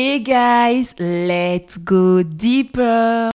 Hey 0.00 0.20
guys, 0.20 0.94
let's 1.00 1.76
go 1.76 2.22
deeper. 2.22 3.30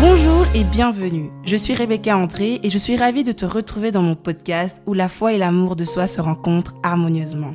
Bonjour 0.00 0.44
et 0.52 0.64
bienvenue. 0.64 1.30
Je 1.44 1.54
suis 1.54 1.74
Rebecca 1.74 2.16
André 2.16 2.58
et 2.64 2.70
je 2.70 2.78
suis 2.78 2.96
ravie 2.96 3.22
de 3.22 3.30
te 3.30 3.44
retrouver 3.44 3.92
dans 3.92 4.02
mon 4.02 4.16
podcast 4.16 4.82
où 4.86 4.94
la 4.94 5.08
foi 5.08 5.34
et 5.34 5.38
l'amour 5.38 5.76
de 5.76 5.84
soi 5.84 6.08
se 6.08 6.20
rencontrent 6.20 6.74
harmonieusement. 6.82 7.54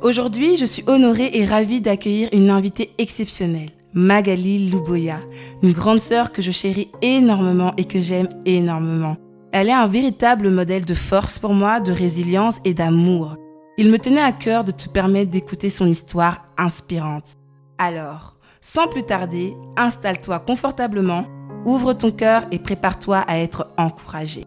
Aujourd'hui, 0.00 0.56
je 0.56 0.64
suis 0.64 0.84
honorée 0.86 1.30
et 1.32 1.44
ravie 1.44 1.80
d'accueillir 1.80 2.28
une 2.32 2.50
invitée 2.50 2.92
exceptionnelle. 2.98 3.72
Magali 3.96 4.70
Louboya, 4.70 5.20
une 5.62 5.72
grande 5.72 6.00
sœur 6.00 6.32
que 6.32 6.42
je 6.42 6.50
chéris 6.50 6.90
énormément 7.00 7.72
et 7.76 7.84
que 7.84 8.00
j'aime 8.00 8.28
énormément. 8.44 9.16
Elle 9.52 9.68
est 9.68 9.72
un 9.72 9.86
véritable 9.86 10.50
modèle 10.50 10.84
de 10.84 10.94
force 10.94 11.38
pour 11.38 11.54
moi, 11.54 11.78
de 11.78 11.92
résilience 11.92 12.58
et 12.64 12.74
d'amour. 12.74 13.36
Il 13.78 13.90
me 13.90 13.98
tenait 14.00 14.20
à 14.20 14.32
cœur 14.32 14.64
de 14.64 14.72
te 14.72 14.88
permettre 14.88 15.30
d'écouter 15.30 15.70
son 15.70 15.86
histoire 15.86 16.44
inspirante. 16.58 17.34
Alors, 17.78 18.36
sans 18.60 18.88
plus 18.88 19.04
tarder, 19.04 19.54
installe-toi 19.76 20.40
confortablement, 20.40 21.26
ouvre 21.64 21.92
ton 21.92 22.10
cœur 22.10 22.46
et 22.50 22.58
prépare-toi 22.58 23.18
à 23.18 23.38
être 23.38 23.68
encouragé. 23.76 24.44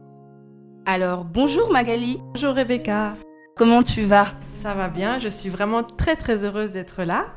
Alors, 0.86 1.24
bonjour 1.24 1.72
Magali. 1.72 2.20
Bonjour 2.34 2.54
Rebecca. 2.54 3.16
Comment 3.56 3.82
tu 3.82 4.02
vas? 4.02 4.28
Ça 4.56 4.74
va 4.74 4.90
bien, 4.90 5.20
je 5.20 5.30
suis 5.30 5.50
vraiment 5.50 5.84
très 5.84 6.18
très 6.18 6.44
heureuse 6.44 6.72
d'être 6.72 7.04
là. 7.04 7.28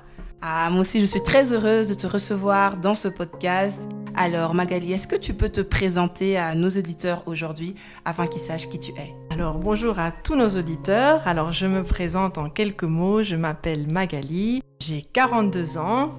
Ah, 0.42 0.70
moi 0.70 0.80
aussi, 0.80 1.00
je 1.00 1.04
suis 1.04 1.22
très 1.22 1.52
heureuse 1.52 1.90
de 1.90 1.94
te 1.94 2.06
recevoir 2.06 2.78
dans 2.78 2.94
ce 2.94 3.08
podcast. 3.08 3.78
Alors, 4.16 4.54
Magali, 4.54 4.90
est-ce 4.90 5.06
que 5.06 5.16
tu 5.16 5.34
peux 5.34 5.50
te 5.50 5.60
présenter 5.60 6.38
à 6.38 6.54
nos 6.54 6.70
auditeurs 6.70 7.22
aujourd'hui 7.26 7.74
afin 8.06 8.26
qu'ils 8.26 8.40
sachent 8.40 8.70
qui 8.70 8.80
tu 8.80 8.92
es? 8.92 9.14
Alors, 9.28 9.58
bonjour 9.58 9.98
à 9.98 10.10
tous 10.10 10.36
nos 10.36 10.48
auditeurs. 10.48 11.20
Alors, 11.26 11.52
je 11.52 11.66
me 11.66 11.82
présente 11.82 12.38
en 12.38 12.48
quelques 12.48 12.84
mots. 12.84 13.22
Je 13.22 13.36
m'appelle 13.36 13.92
Magali. 13.92 14.62
J'ai 14.80 15.02
42 15.02 15.76
ans. 15.76 16.14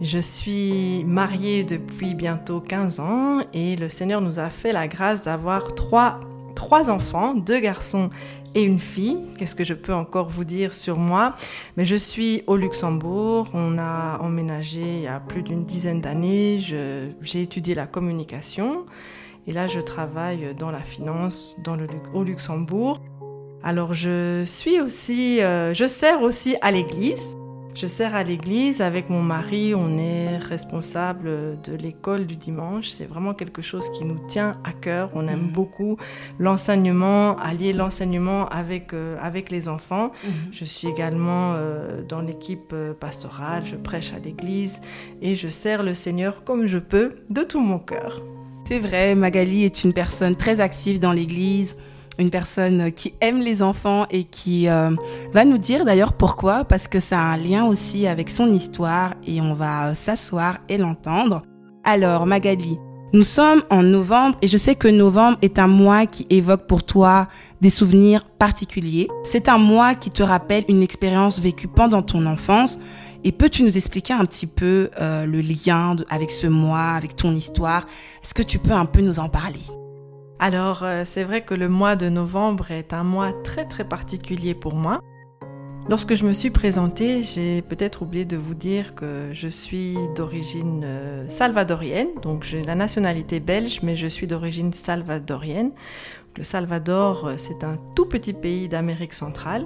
Je 0.00 0.18
suis 0.18 1.02
mariée 1.04 1.64
depuis 1.64 2.14
bientôt 2.14 2.60
15 2.60 3.00
ans 3.00 3.40
et 3.52 3.74
le 3.74 3.88
Seigneur 3.88 4.20
nous 4.20 4.38
a 4.38 4.48
fait 4.48 4.70
la 4.70 4.86
grâce 4.86 5.22
d'avoir 5.22 5.74
trois, 5.74 6.20
trois 6.54 6.88
enfants, 6.88 7.34
deux 7.34 7.58
garçons 7.58 8.10
et 8.56 8.62
une 8.62 8.80
fille. 8.80 9.18
Qu'est-ce 9.38 9.54
que 9.54 9.64
je 9.64 9.74
peux 9.74 9.92
encore 9.92 10.28
vous 10.30 10.44
dire 10.44 10.72
sur 10.72 10.98
moi? 10.98 11.36
Mais 11.76 11.84
je 11.84 11.94
suis 11.94 12.42
au 12.46 12.56
Luxembourg. 12.56 13.48
On 13.52 13.76
a 13.78 14.18
emménagé 14.20 14.80
il 14.80 15.02
y 15.02 15.06
a 15.06 15.20
plus 15.20 15.42
d'une 15.42 15.64
dizaine 15.64 16.00
d'années. 16.00 16.58
J'ai 16.58 17.42
étudié 17.42 17.74
la 17.74 17.86
communication 17.86 18.86
et 19.46 19.52
là 19.52 19.68
je 19.68 19.80
travaille 19.80 20.54
dans 20.54 20.70
la 20.70 20.80
finance 20.80 21.54
dans 21.62 21.76
le, 21.76 21.86
au 22.14 22.24
Luxembourg. 22.24 23.00
Alors 23.62 23.92
je 23.92 24.44
suis 24.46 24.80
aussi, 24.80 25.42
euh, 25.42 25.74
je 25.74 25.86
sers 25.86 26.22
aussi 26.22 26.56
à 26.62 26.72
l'église. 26.72 27.36
Je 27.76 27.86
sers 27.86 28.14
à 28.14 28.22
l'église 28.22 28.80
avec 28.80 29.10
mon 29.10 29.20
mari, 29.20 29.74
on 29.74 29.98
est 29.98 30.38
responsable 30.38 31.60
de 31.60 31.74
l'école 31.74 32.24
du 32.24 32.34
dimanche. 32.34 32.88
C'est 32.88 33.04
vraiment 33.04 33.34
quelque 33.34 33.60
chose 33.60 33.90
qui 33.90 34.06
nous 34.06 34.18
tient 34.28 34.56
à 34.64 34.72
cœur. 34.72 35.10
On 35.12 35.28
aime 35.28 35.48
mmh. 35.48 35.52
beaucoup 35.52 35.98
l'enseignement, 36.38 37.36
allier 37.36 37.74
l'enseignement 37.74 38.48
avec, 38.48 38.94
euh, 38.94 39.18
avec 39.20 39.50
les 39.50 39.68
enfants. 39.68 40.06
Mmh. 40.06 40.28
Je 40.52 40.64
suis 40.64 40.88
également 40.88 41.52
euh, 41.54 42.02
dans 42.02 42.22
l'équipe 42.22 42.72
euh, 42.72 42.94
pastorale, 42.94 43.64
je 43.66 43.76
prêche 43.76 44.14
à 44.14 44.20
l'église 44.20 44.80
et 45.20 45.34
je 45.34 45.50
sers 45.50 45.82
le 45.82 45.92
Seigneur 45.92 46.44
comme 46.44 46.66
je 46.68 46.78
peux 46.78 47.16
de 47.28 47.42
tout 47.42 47.60
mon 47.60 47.78
cœur. 47.78 48.22
C'est 48.64 48.78
vrai, 48.78 49.14
Magali 49.14 49.64
est 49.64 49.84
une 49.84 49.92
personne 49.92 50.34
très 50.34 50.60
active 50.60 50.98
dans 50.98 51.12
l'église 51.12 51.76
une 52.18 52.30
personne 52.30 52.92
qui 52.92 53.14
aime 53.20 53.40
les 53.40 53.62
enfants 53.62 54.06
et 54.10 54.24
qui 54.24 54.68
euh, 54.68 54.90
va 55.32 55.44
nous 55.44 55.58
dire 55.58 55.84
d'ailleurs 55.84 56.12
pourquoi, 56.14 56.64
parce 56.64 56.88
que 56.88 57.00
ça 57.00 57.18
a 57.18 57.22
un 57.22 57.36
lien 57.36 57.64
aussi 57.64 58.06
avec 58.06 58.30
son 58.30 58.48
histoire 58.48 59.14
et 59.26 59.40
on 59.40 59.54
va 59.54 59.88
euh, 59.88 59.94
s'asseoir 59.94 60.58
et 60.68 60.78
l'entendre. 60.78 61.42
Alors 61.84 62.26
Magali, 62.26 62.78
nous 63.12 63.22
sommes 63.22 63.62
en 63.70 63.82
novembre 63.82 64.36
et 64.42 64.48
je 64.48 64.56
sais 64.56 64.74
que 64.74 64.88
novembre 64.88 65.38
est 65.40 65.58
un 65.58 65.68
mois 65.68 66.06
qui 66.06 66.26
évoque 66.28 66.66
pour 66.66 66.82
toi 66.82 67.28
des 67.60 67.70
souvenirs 67.70 68.24
particuliers. 68.38 69.08
C'est 69.22 69.48
un 69.48 69.58
mois 69.58 69.94
qui 69.94 70.10
te 70.10 70.22
rappelle 70.22 70.64
une 70.68 70.82
expérience 70.82 71.38
vécue 71.38 71.68
pendant 71.68 72.02
ton 72.02 72.26
enfance. 72.26 72.78
Et 73.24 73.32
peux-tu 73.32 73.62
nous 73.62 73.76
expliquer 73.76 74.12
un 74.12 74.24
petit 74.24 74.46
peu 74.46 74.90
euh, 75.00 75.24
le 75.24 75.40
lien 75.40 75.96
avec 76.10 76.30
ce 76.30 76.46
mois, 76.46 76.90
avec 76.90 77.16
ton 77.16 77.34
histoire? 77.34 77.86
Est-ce 78.22 78.34
que 78.34 78.42
tu 78.42 78.58
peux 78.58 78.72
un 78.72 78.86
peu 78.86 79.00
nous 79.00 79.18
en 79.18 79.28
parler? 79.28 79.60
Alors, 80.38 80.82
euh, 80.82 81.02
c'est 81.06 81.24
vrai 81.24 81.42
que 81.42 81.54
le 81.54 81.68
mois 81.68 81.96
de 81.96 82.10
novembre 82.10 82.70
est 82.70 82.92
un 82.92 83.04
mois 83.04 83.32
très 83.42 83.64
très 83.64 83.84
particulier 83.84 84.54
pour 84.54 84.74
moi. 84.74 85.00
Lorsque 85.88 86.14
je 86.14 86.24
me 86.24 86.34
suis 86.34 86.50
présentée, 86.50 87.22
j'ai 87.22 87.62
peut-être 87.62 88.02
oublié 88.02 88.24
de 88.26 88.36
vous 88.36 88.54
dire 88.54 88.94
que 88.94 89.30
je 89.32 89.48
suis 89.48 89.96
d'origine 90.14 90.82
euh, 90.84 91.28
salvadorienne, 91.28 92.08
donc 92.20 92.44
j'ai 92.44 92.62
la 92.64 92.74
nationalité 92.74 93.40
belge, 93.40 93.80
mais 93.82 93.96
je 93.96 94.08
suis 94.08 94.26
d'origine 94.26 94.72
salvadorienne. 94.74 95.72
Le 96.36 96.44
Salvador, 96.44 97.28
euh, 97.28 97.34
c'est 97.38 97.64
un 97.64 97.78
tout 97.94 98.04
petit 98.04 98.34
pays 98.34 98.68
d'Amérique 98.68 99.14
centrale 99.14 99.64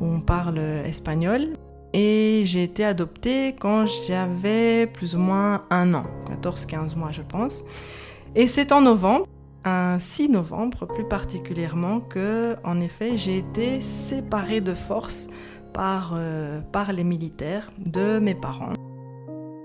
où 0.00 0.04
on 0.06 0.20
parle 0.20 0.58
espagnol. 0.58 1.54
Et 1.94 2.42
j'ai 2.44 2.64
été 2.64 2.84
adoptée 2.84 3.54
quand 3.58 3.86
j'avais 3.86 4.86
plus 4.86 5.14
ou 5.14 5.18
moins 5.18 5.64
un 5.70 5.94
an, 5.94 6.04
14-15 6.42 6.96
mois 6.96 7.12
je 7.12 7.22
pense. 7.22 7.64
Et 8.34 8.46
c'est 8.46 8.72
en 8.72 8.80
novembre 8.80 9.26
un 9.64 9.98
6 9.98 10.28
novembre 10.28 10.86
plus 10.86 11.06
particulièrement 11.06 12.00
que, 12.00 12.56
en 12.64 12.80
effet, 12.80 13.16
j'ai 13.16 13.38
été 13.38 13.80
séparée 13.80 14.60
de 14.60 14.74
force 14.74 15.28
par, 15.72 16.12
euh, 16.14 16.60
par 16.60 16.92
les 16.92 17.04
militaires 17.04 17.70
de 17.78 18.18
mes 18.18 18.34
parents. 18.34 18.72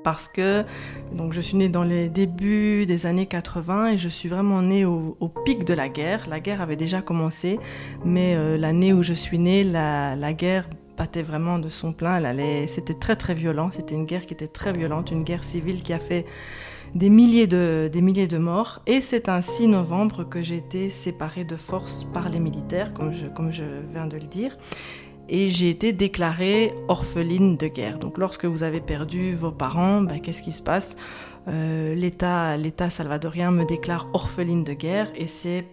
Parce 0.04 0.30
que 0.30 0.64
donc, 1.12 1.34
je 1.34 1.42
suis 1.42 1.58
née 1.58 1.68
dans 1.68 1.84
les 1.84 2.10
débuts 2.10 2.86
des 2.86 3.06
années 3.06 3.26
80 3.26 3.90
et 3.90 3.98
je 3.98 4.08
suis 4.08 4.30
vraiment 4.30 4.62
née 4.62 4.86
au, 4.86 5.18
pic 5.44 5.66
de 5.66 5.74
la 5.74 5.90
guerre. 5.90 6.28
La 6.30 6.40
guerre 6.40 6.62
avait 6.62 6.78
déjà 6.78 7.02
commencé, 7.02 7.60
mais 8.06 8.36
euh, 8.36 8.58
l'année 8.58 8.94
où 8.94 9.04
je 9.04 9.14
suis 9.14 9.38
née, 9.38 9.64
la, 9.64 10.16
la 10.16 10.32
guerre 10.32 10.70
battait 10.98 11.24
vraiment 11.24 11.60
de 11.60 11.70
son 11.70 11.94
plein. 11.94 12.22
C'était 12.68 12.94
très 12.94 13.16
très 13.16 13.34
violent. 13.34 13.70
C'était 13.72 13.96
une 13.96 14.06
guerre 14.06 14.26
qui 14.26 14.34
était 14.34 14.48
très 14.48 14.74
violente, 14.74 15.12
une 15.12 15.24
guerre 15.24 15.44
civile 15.44 15.84
qui 15.84 15.94
a 15.94 16.00
fait 16.00 16.26
des 16.96 17.10
milliers 17.10 17.48
de, 17.48 17.90
des 17.92 18.02
milliers 18.02 18.28
de 18.28 18.38
morts. 18.38 18.82
Et 18.88 19.02
c'est 19.02 19.30
un 19.30 19.42
6 19.42 19.68
novembre 19.68 20.24
que 20.24 20.42
j'ai 20.42 20.58
été 20.58 20.90
séparée 20.90 21.44
de 21.44 21.56
force 21.56 22.06
par 22.14 22.30
les 22.30 22.40
militaires, 22.40 22.94
comme 22.94 23.14
je, 23.14 23.28
comme 23.28 23.52
je 23.52 23.64
viens 23.92 24.08
de 24.08 24.18
le 24.18 24.28
dire. 24.28 24.58
Et 25.30 25.50
j'ai 25.50 25.70
été 25.70 25.92
déclarée 25.92 26.74
orpheline 26.88 27.58
de 27.58 27.68
guerre. 27.68 28.00
Donc 28.00 28.18
lorsque 28.18 28.46
vous 28.46 28.64
avez 28.64 28.80
perdu 28.80 29.34
vos 29.34 29.52
parents, 29.52 30.02
ben, 30.02 30.22
qu'est-ce 30.22 30.42
qui 30.42 30.54
se 30.54 30.62
passe? 30.62 30.98
Euh, 31.48 31.96
L'État 31.96 32.90
salvadorien 32.90 33.52
me 33.52 33.66
déclare 33.66 34.08
orpheline 34.14 34.64
de 34.64 34.74
guerre 34.74 35.12
et 35.16 35.28
c'est 35.28 35.66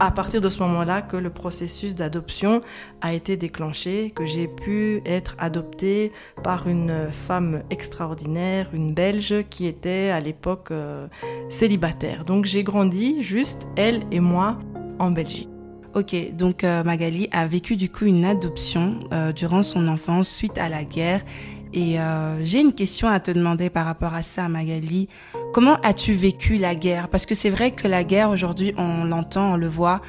à 0.00 0.10
partir 0.10 0.40
de 0.40 0.48
ce 0.48 0.60
moment-là 0.60 1.02
que 1.02 1.16
le 1.16 1.30
processus 1.30 1.94
d'adoption 1.94 2.60
a 3.00 3.12
été 3.12 3.36
déclenché, 3.36 4.10
que 4.14 4.26
j'ai 4.26 4.48
pu 4.48 5.02
être 5.04 5.36
adoptée 5.38 6.12
par 6.42 6.68
une 6.68 7.10
femme 7.10 7.62
extraordinaire, 7.70 8.68
une 8.72 8.94
Belge 8.94 9.44
qui 9.50 9.66
était 9.66 10.10
à 10.10 10.20
l'époque 10.20 10.70
euh, 10.70 11.08
célibataire. 11.48 12.24
Donc 12.24 12.44
j'ai 12.44 12.62
grandi 12.62 13.22
juste, 13.22 13.68
elle 13.76 14.02
et 14.10 14.20
moi, 14.20 14.58
en 14.98 15.10
Belgique. 15.10 15.48
Ok, 15.94 16.14
donc 16.36 16.64
euh, 16.64 16.84
Magali 16.84 17.28
a 17.32 17.46
vécu 17.46 17.74
du 17.74 17.90
coup 17.90 18.04
une 18.04 18.24
adoption 18.24 18.98
euh, 19.12 19.32
durant 19.32 19.62
son 19.62 19.88
enfance 19.88 20.28
suite 20.28 20.58
à 20.58 20.68
la 20.68 20.84
guerre 20.84 21.24
et 21.72 22.00
euh, 22.00 22.44
j'ai 22.44 22.60
une 22.60 22.72
question 22.72 23.08
à 23.08 23.20
te 23.20 23.30
demander 23.30 23.70
par 23.70 23.84
rapport 23.84 24.14
à 24.14 24.22
ça, 24.22 24.48
Magali. 24.48 25.08
Comment 25.52 25.76
as-tu 25.82 26.12
vécu 26.12 26.56
la 26.56 26.74
guerre? 26.74 27.08
Parce 27.08 27.26
que 27.26 27.34
c'est 27.34 27.50
vrai 27.50 27.70
que 27.70 27.88
la 27.88 28.04
guerre, 28.04 28.30
aujourd'hui, 28.30 28.74
on 28.76 29.04
l'entend, 29.04 29.52
on 29.52 29.56
le 29.56 29.68
voit. 29.68 30.00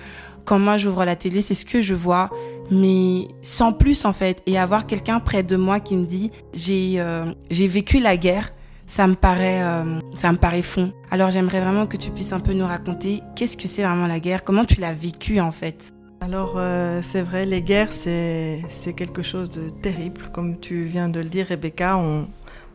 Quand 0.46 0.60
moi, 0.60 0.78
j'ouvre 0.78 1.06
la 1.06 1.16
télé, 1.16 1.42
c'est 1.42 1.54
ce 1.54 1.66
que 1.66 1.82
je 1.82 1.96
vois. 1.96 2.30
Mais 2.72 3.28
sans 3.42 3.72
plus, 3.72 4.06
en 4.06 4.14
fait. 4.14 4.42
Et 4.46 4.58
avoir 4.58 4.86
quelqu'un 4.86 5.20
près 5.20 5.44
de 5.44 5.56
moi 5.56 5.80
qui 5.80 5.96
me 5.98 6.06
dit, 6.06 6.32
j'ai 6.54 6.96
euh, 6.98 7.32
j'ai 7.50 7.68
vécu 7.68 8.00
la 8.00 8.18
guerre, 8.18 8.54
ça 8.88 9.06
me 9.08 9.16
paraît, 9.16 9.62
euh, 9.62 10.00
ça 10.16 10.32
me 10.32 10.38
paraît 10.38 10.62
fond. 10.62 10.92
Alors, 11.12 11.30
j'aimerais 11.32 11.62
vraiment 11.62 11.86
que 11.86 11.98
tu 11.98 12.12
puisses 12.12 12.34
un 12.34 12.40
peu 12.40 12.54
nous 12.54 12.66
raconter 12.66 13.22
qu'est-ce 13.36 13.58
que 13.58 13.68
c'est 13.68 13.84
vraiment 13.84 14.08
la 14.08 14.20
guerre, 14.20 14.44
comment 14.44 14.66
tu 14.66 14.80
l'as 14.80 14.94
vécu, 14.94 15.40
en 15.40 15.52
fait? 15.52 15.94
Alors 16.22 16.56
euh, 16.58 17.00
c'est 17.02 17.22
vrai, 17.22 17.46
les 17.46 17.62
guerres, 17.62 17.94
c'est 17.94 18.62
quelque 18.96 19.22
chose 19.22 19.50
de 19.50 19.70
terrible. 19.70 20.22
Comme 20.34 20.60
tu 20.60 20.84
viens 20.84 21.08
de 21.08 21.22
le 21.22 21.30
dire, 21.30 21.48
Rebecca, 21.48 21.98
on, 21.98 22.28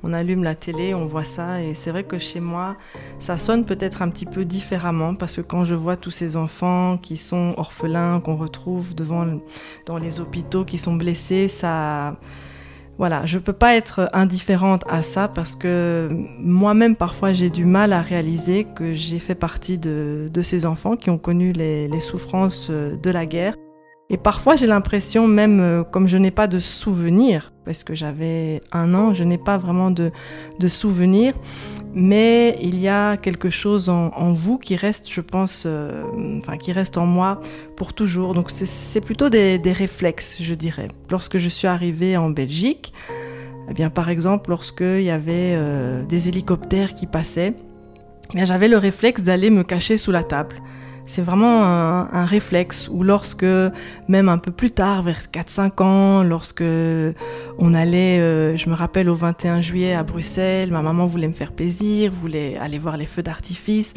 on 0.02 0.12
allume 0.12 0.42
la 0.44 0.54
télé, 0.54 0.94
on 0.94 1.06
voit 1.06 1.24
ça, 1.24 1.62
et 1.62 1.74
c'est 1.74 1.90
vrai 1.90 2.04
que 2.04 2.18
chez 2.18 2.40
moi, 2.40 2.76
ça 3.18 3.36
sonne 3.38 3.64
peut-être 3.64 4.02
un 4.02 4.08
petit 4.08 4.26
peu 4.26 4.44
différemment, 4.44 5.14
parce 5.14 5.36
que 5.36 5.40
quand 5.42 5.64
je 5.64 5.74
vois 5.74 5.96
tous 5.96 6.10
ces 6.10 6.36
enfants 6.36 6.98
qui 6.98 7.16
sont 7.16 7.54
orphelins, 7.58 8.20
qu'on 8.20 8.36
retrouve 8.36 8.94
devant, 8.94 9.26
dans 9.86 9.98
les 9.98 10.20
hôpitaux, 10.20 10.64
qui 10.64 10.78
sont 10.78 10.94
blessés, 10.94 11.48
ça 11.48 12.16
voilà, 12.98 13.26
je 13.26 13.38
peux 13.38 13.52
pas 13.52 13.74
être 13.74 14.08
indifférente 14.12 14.84
à 14.88 15.02
ça 15.02 15.28
parce 15.28 15.56
que 15.56 16.08
moi-même 16.38 16.96
parfois 16.96 17.32
j'ai 17.32 17.50
du 17.50 17.64
mal 17.64 17.92
à 17.92 18.00
réaliser 18.00 18.64
que 18.64 18.94
j'ai 18.94 19.18
fait 19.18 19.34
partie 19.34 19.78
de, 19.78 20.30
ces 20.42 20.66
enfants 20.66 20.96
qui 20.96 21.10
ont 21.10 21.18
connu 21.18 21.52
les, 21.52 21.88
souffrances 22.00 22.70
de 22.70 23.10
la 23.10 23.26
guerre. 23.26 23.54
Et 24.10 24.18
parfois 24.18 24.54
j'ai 24.54 24.66
l'impression 24.66 25.26
même 25.26 25.60
euh, 25.60 25.82
comme 25.82 26.08
je 26.08 26.18
n'ai 26.18 26.30
pas 26.30 26.46
de 26.46 26.58
souvenirs, 26.58 27.52
parce 27.64 27.84
que 27.84 27.94
j'avais 27.94 28.60
un 28.70 28.94
an, 28.94 29.14
je 29.14 29.24
n'ai 29.24 29.38
pas 29.38 29.56
vraiment 29.56 29.90
de, 29.90 30.12
souvenirs, 30.68 31.32
mais 31.94 32.58
il 32.60 32.78
y 32.78 32.88
a 32.88 33.16
quelque 33.16 33.48
chose 33.48 33.88
en, 33.88 34.32
vous 34.32 34.58
qui 34.58 34.76
reste, 34.76 35.10
je 35.10 35.22
pense, 35.22 35.64
euh, 35.66 36.04
enfin 36.38 36.58
qui 36.58 36.72
reste 36.72 36.98
en 36.98 37.06
moi 37.06 37.40
pour 37.76 37.94
toujours. 37.94 38.34
Donc 38.34 38.50
c'est 38.50 39.00
plutôt 39.00 39.30
des, 39.30 39.58
réflexes, 39.64 40.42
je 40.42 40.54
dirais. 40.54 40.88
Lorsque 41.10 41.38
je 41.38 41.48
suis 41.48 41.66
arrivée 41.66 42.16
en 42.18 42.28
Belgique, 42.28 42.92
eh 43.70 43.72
bien 43.72 43.88
par 43.88 44.10
exemple, 44.10 44.50
lorsqu'il 44.50 45.02
y 45.02 45.10
avait 45.10 45.54
euh, 45.54 46.04
des 46.04 46.28
hélicoptères 46.28 46.92
qui 46.92 47.06
passaient, 47.06 47.54
eh 48.34 48.44
j'avais 48.44 48.68
le 48.68 48.76
réflexe 48.76 49.22
d'aller 49.22 49.48
me 49.48 49.62
cacher 49.62 49.96
sous 49.96 50.10
la 50.10 50.24
table. 50.24 50.56
C'est 51.06 51.22
vraiment 51.22 51.62
un, 51.64 52.24
réflexe. 52.24 52.88
Ou 52.90 53.02
lorsque, 53.02 53.46
même 54.08 54.28
un 54.28 54.38
peu 54.38 54.50
plus 54.50 54.70
tard, 54.70 55.02
vers 55.02 55.20
4-5 55.32 55.82
ans, 55.82 56.22
lorsque 56.22 56.64
on 57.58 57.74
allait, 57.74 58.18
euh, 58.20 58.56
je 58.56 58.70
me 58.70 58.74
rappelle 58.74 59.08
au 59.08 59.14
21 59.14 59.60
juillet 59.60 59.94
à 59.94 60.02
Bruxelles, 60.02 60.70
ma 60.70 60.80
maman 60.80 61.06
voulait 61.06 61.28
me 61.28 61.32
faire 61.32 61.52
plaisir, 61.52 62.10
voulait 62.10 62.56
aller 62.56 62.78
voir 62.78 62.96
les 62.96 63.06
feux 63.06 63.22
d'artifice, 63.22 63.94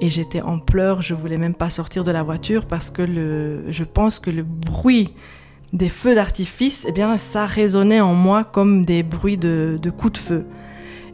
et 0.00 0.08
j'étais 0.08 0.40
en 0.40 0.58
pleurs, 0.58 1.02
je 1.02 1.14
voulais 1.14 1.36
même 1.36 1.54
pas 1.54 1.68
sortir 1.68 2.04
de 2.04 2.10
la 2.10 2.22
voiture 2.22 2.64
parce 2.64 2.90
que 2.90 3.02
le, 3.02 3.70
je 3.70 3.84
pense 3.84 4.18
que 4.18 4.30
le 4.30 4.42
bruit 4.42 5.12
des 5.72 5.88
feux 5.88 6.14
d'artifice, 6.14 6.86
eh 6.88 6.92
bien, 6.92 7.16
ça 7.18 7.44
résonnait 7.44 8.00
en 8.00 8.14
moi 8.14 8.44
comme 8.44 8.84
des 8.84 9.02
bruits 9.02 9.36
de, 9.36 9.78
coups 9.96 10.14
de 10.14 10.18
feu. 10.18 10.46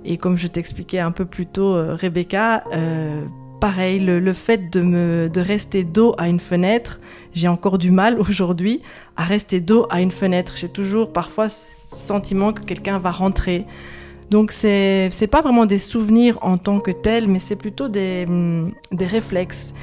Et 0.04 0.18
comme 0.18 0.36
je 0.36 0.46
t'expliquais 0.46 0.98
un 0.98 1.12
peu 1.12 1.24
plus 1.24 1.46
tôt, 1.46 1.74
euh, 1.74 1.94
Rebecca, 1.94 2.64
euh, 2.74 3.24
pareil, 3.62 4.00
le, 4.00 4.32
fait 4.32 4.70
de, 4.72 4.80
me, 4.80 5.28
de 5.28 5.40
rester 5.40 5.84
dos 5.84 6.16
à 6.18 6.28
une 6.28 6.40
fenêtre, 6.40 6.98
j'ai 7.32 7.46
encore 7.46 7.78
du 7.78 7.92
mal 7.92 8.18
aujourd'hui 8.28 8.82
à 9.16 9.22
rester 9.22 9.60
dos 9.60 9.86
à 9.88 10.00
une 10.00 10.10
fenêtre. 10.10 10.54
J'ai 10.56 10.68
toujours 10.68 11.12
parfois 11.12 11.44
le 11.44 11.96
sentiment 11.96 12.52
que 12.52 12.62
quelqu'un 12.62 12.98
va 12.98 13.12
rentrer. 13.12 13.64
Donc 14.30 14.50
c'est 14.50 15.10
c'est 15.12 15.28
pas 15.28 15.42
vraiment 15.42 15.64
des 15.64 15.78
souvenirs 15.78 16.38
en 16.42 16.58
tant 16.58 16.80
que 16.80 16.90
tels, 16.90 17.28
mais 17.28 17.38
c'est 17.38 17.54
plutôt 17.54 17.88
des, 17.88 18.26
mm, 18.26 18.72
des 18.90 19.06
réflexes. 19.06 19.74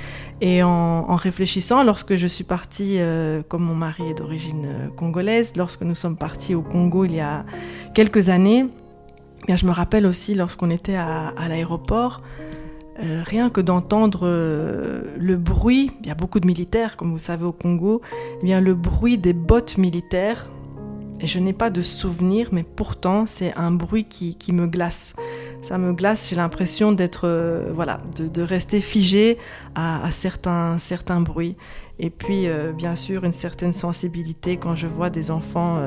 Et 0.41 0.61
en, 0.61 1.15
réfléchissant, 1.15 1.83
lorsque 1.83 2.15
je 2.15 2.27
suis 2.27 2.45
partie, 2.45 2.95
euh, 2.99 3.41
comme 3.47 3.63
mon 3.63 3.75
mari 3.75 4.09
est 4.09 4.13
d'origine 4.13 4.65
euh, 4.65 4.87
congolaise, 4.89 5.53
lorsque 5.55 5.83
nous 5.83 5.95
sommes 5.95 6.17
partis 6.17 6.53
au 6.53 6.61
Congo 6.61 7.05
il 7.05 7.15
y 7.15 7.21
a 7.21 7.45
quelques 7.93 8.27
années, 8.27 8.65
bien 9.47 9.55
je 9.55 9.65
me 9.65 9.71
rappelle 9.71 10.05
aussi 10.05 10.35
lorsqu'on 10.35 10.69
était 10.69 10.95
à 10.95 11.47
l'aéroport, 11.47 12.21
euh, 13.01 13.23
rien 13.25 13.49
que 13.49 13.61
d'entendre 13.61 14.21
euh, 14.23 15.03
le 15.17 15.37
bruit, 15.37 15.91
il 16.01 16.07
y 16.07 16.11
a 16.11 16.15
beaucoup 16.15 16.41
de 16.41 16.47
militaires, 16.47 16.97
comme 16.97 17.11
vous 17.11 17.19
savez 17.19 17.45
au 17.45 17.53
Congo, 17.53 18.01
eh 18.41 18.43
bien 18.43 18.59
le 18.59 18.73
bruit 18.75 19.17
des 19.17 19.31
bottes 19.31 19.77
militaires, 19.77 20.47
et 21.21 21.27
je 21.27 21.39
n'ai 21.39 21.53
pas 21.53 21.69
de 21.69 21.81
souvenir, 21.81 22.49
mais 22.51 22.63
pourtant 22.63 23.25
c'est 23.25 23.55
un 23.55 23.71
bruit 23.71 24.03
qui, 24.03 24.35
qui, 24.35 24.51
me 24.51 24.67
glace. 24.67 25.15
Ça 25.61 25.77
me 25.77 25.93
glace, 25.93 26.29
j'ai 26.29 26.35
l'impression 26.35 26.91
d'être, 26.91 27.21
euh, 27.25 27.71
voilà, 27.73 27.99
de, 28.17 28.41
rester 28.41 28.81
figé 28.81 29.37
à, 29.75 30.03
à, 30.05 30.11
certains, 30.11 30.77
certains 30.77 31.21
bruits. 31.21 31.55
Et 31.99 32.09
puis, 32.09 32.47
bien 32.77 32.95
sûr, 32.95 33.25
une 33.25 33.33
certaine 33.33 33.73
sensibilité 33.73 34.55
quand 34.55 34.73
je 34.73 34.87
vois 34.87 35.09
des 35.09 35.31
enfants, 35.31 35.81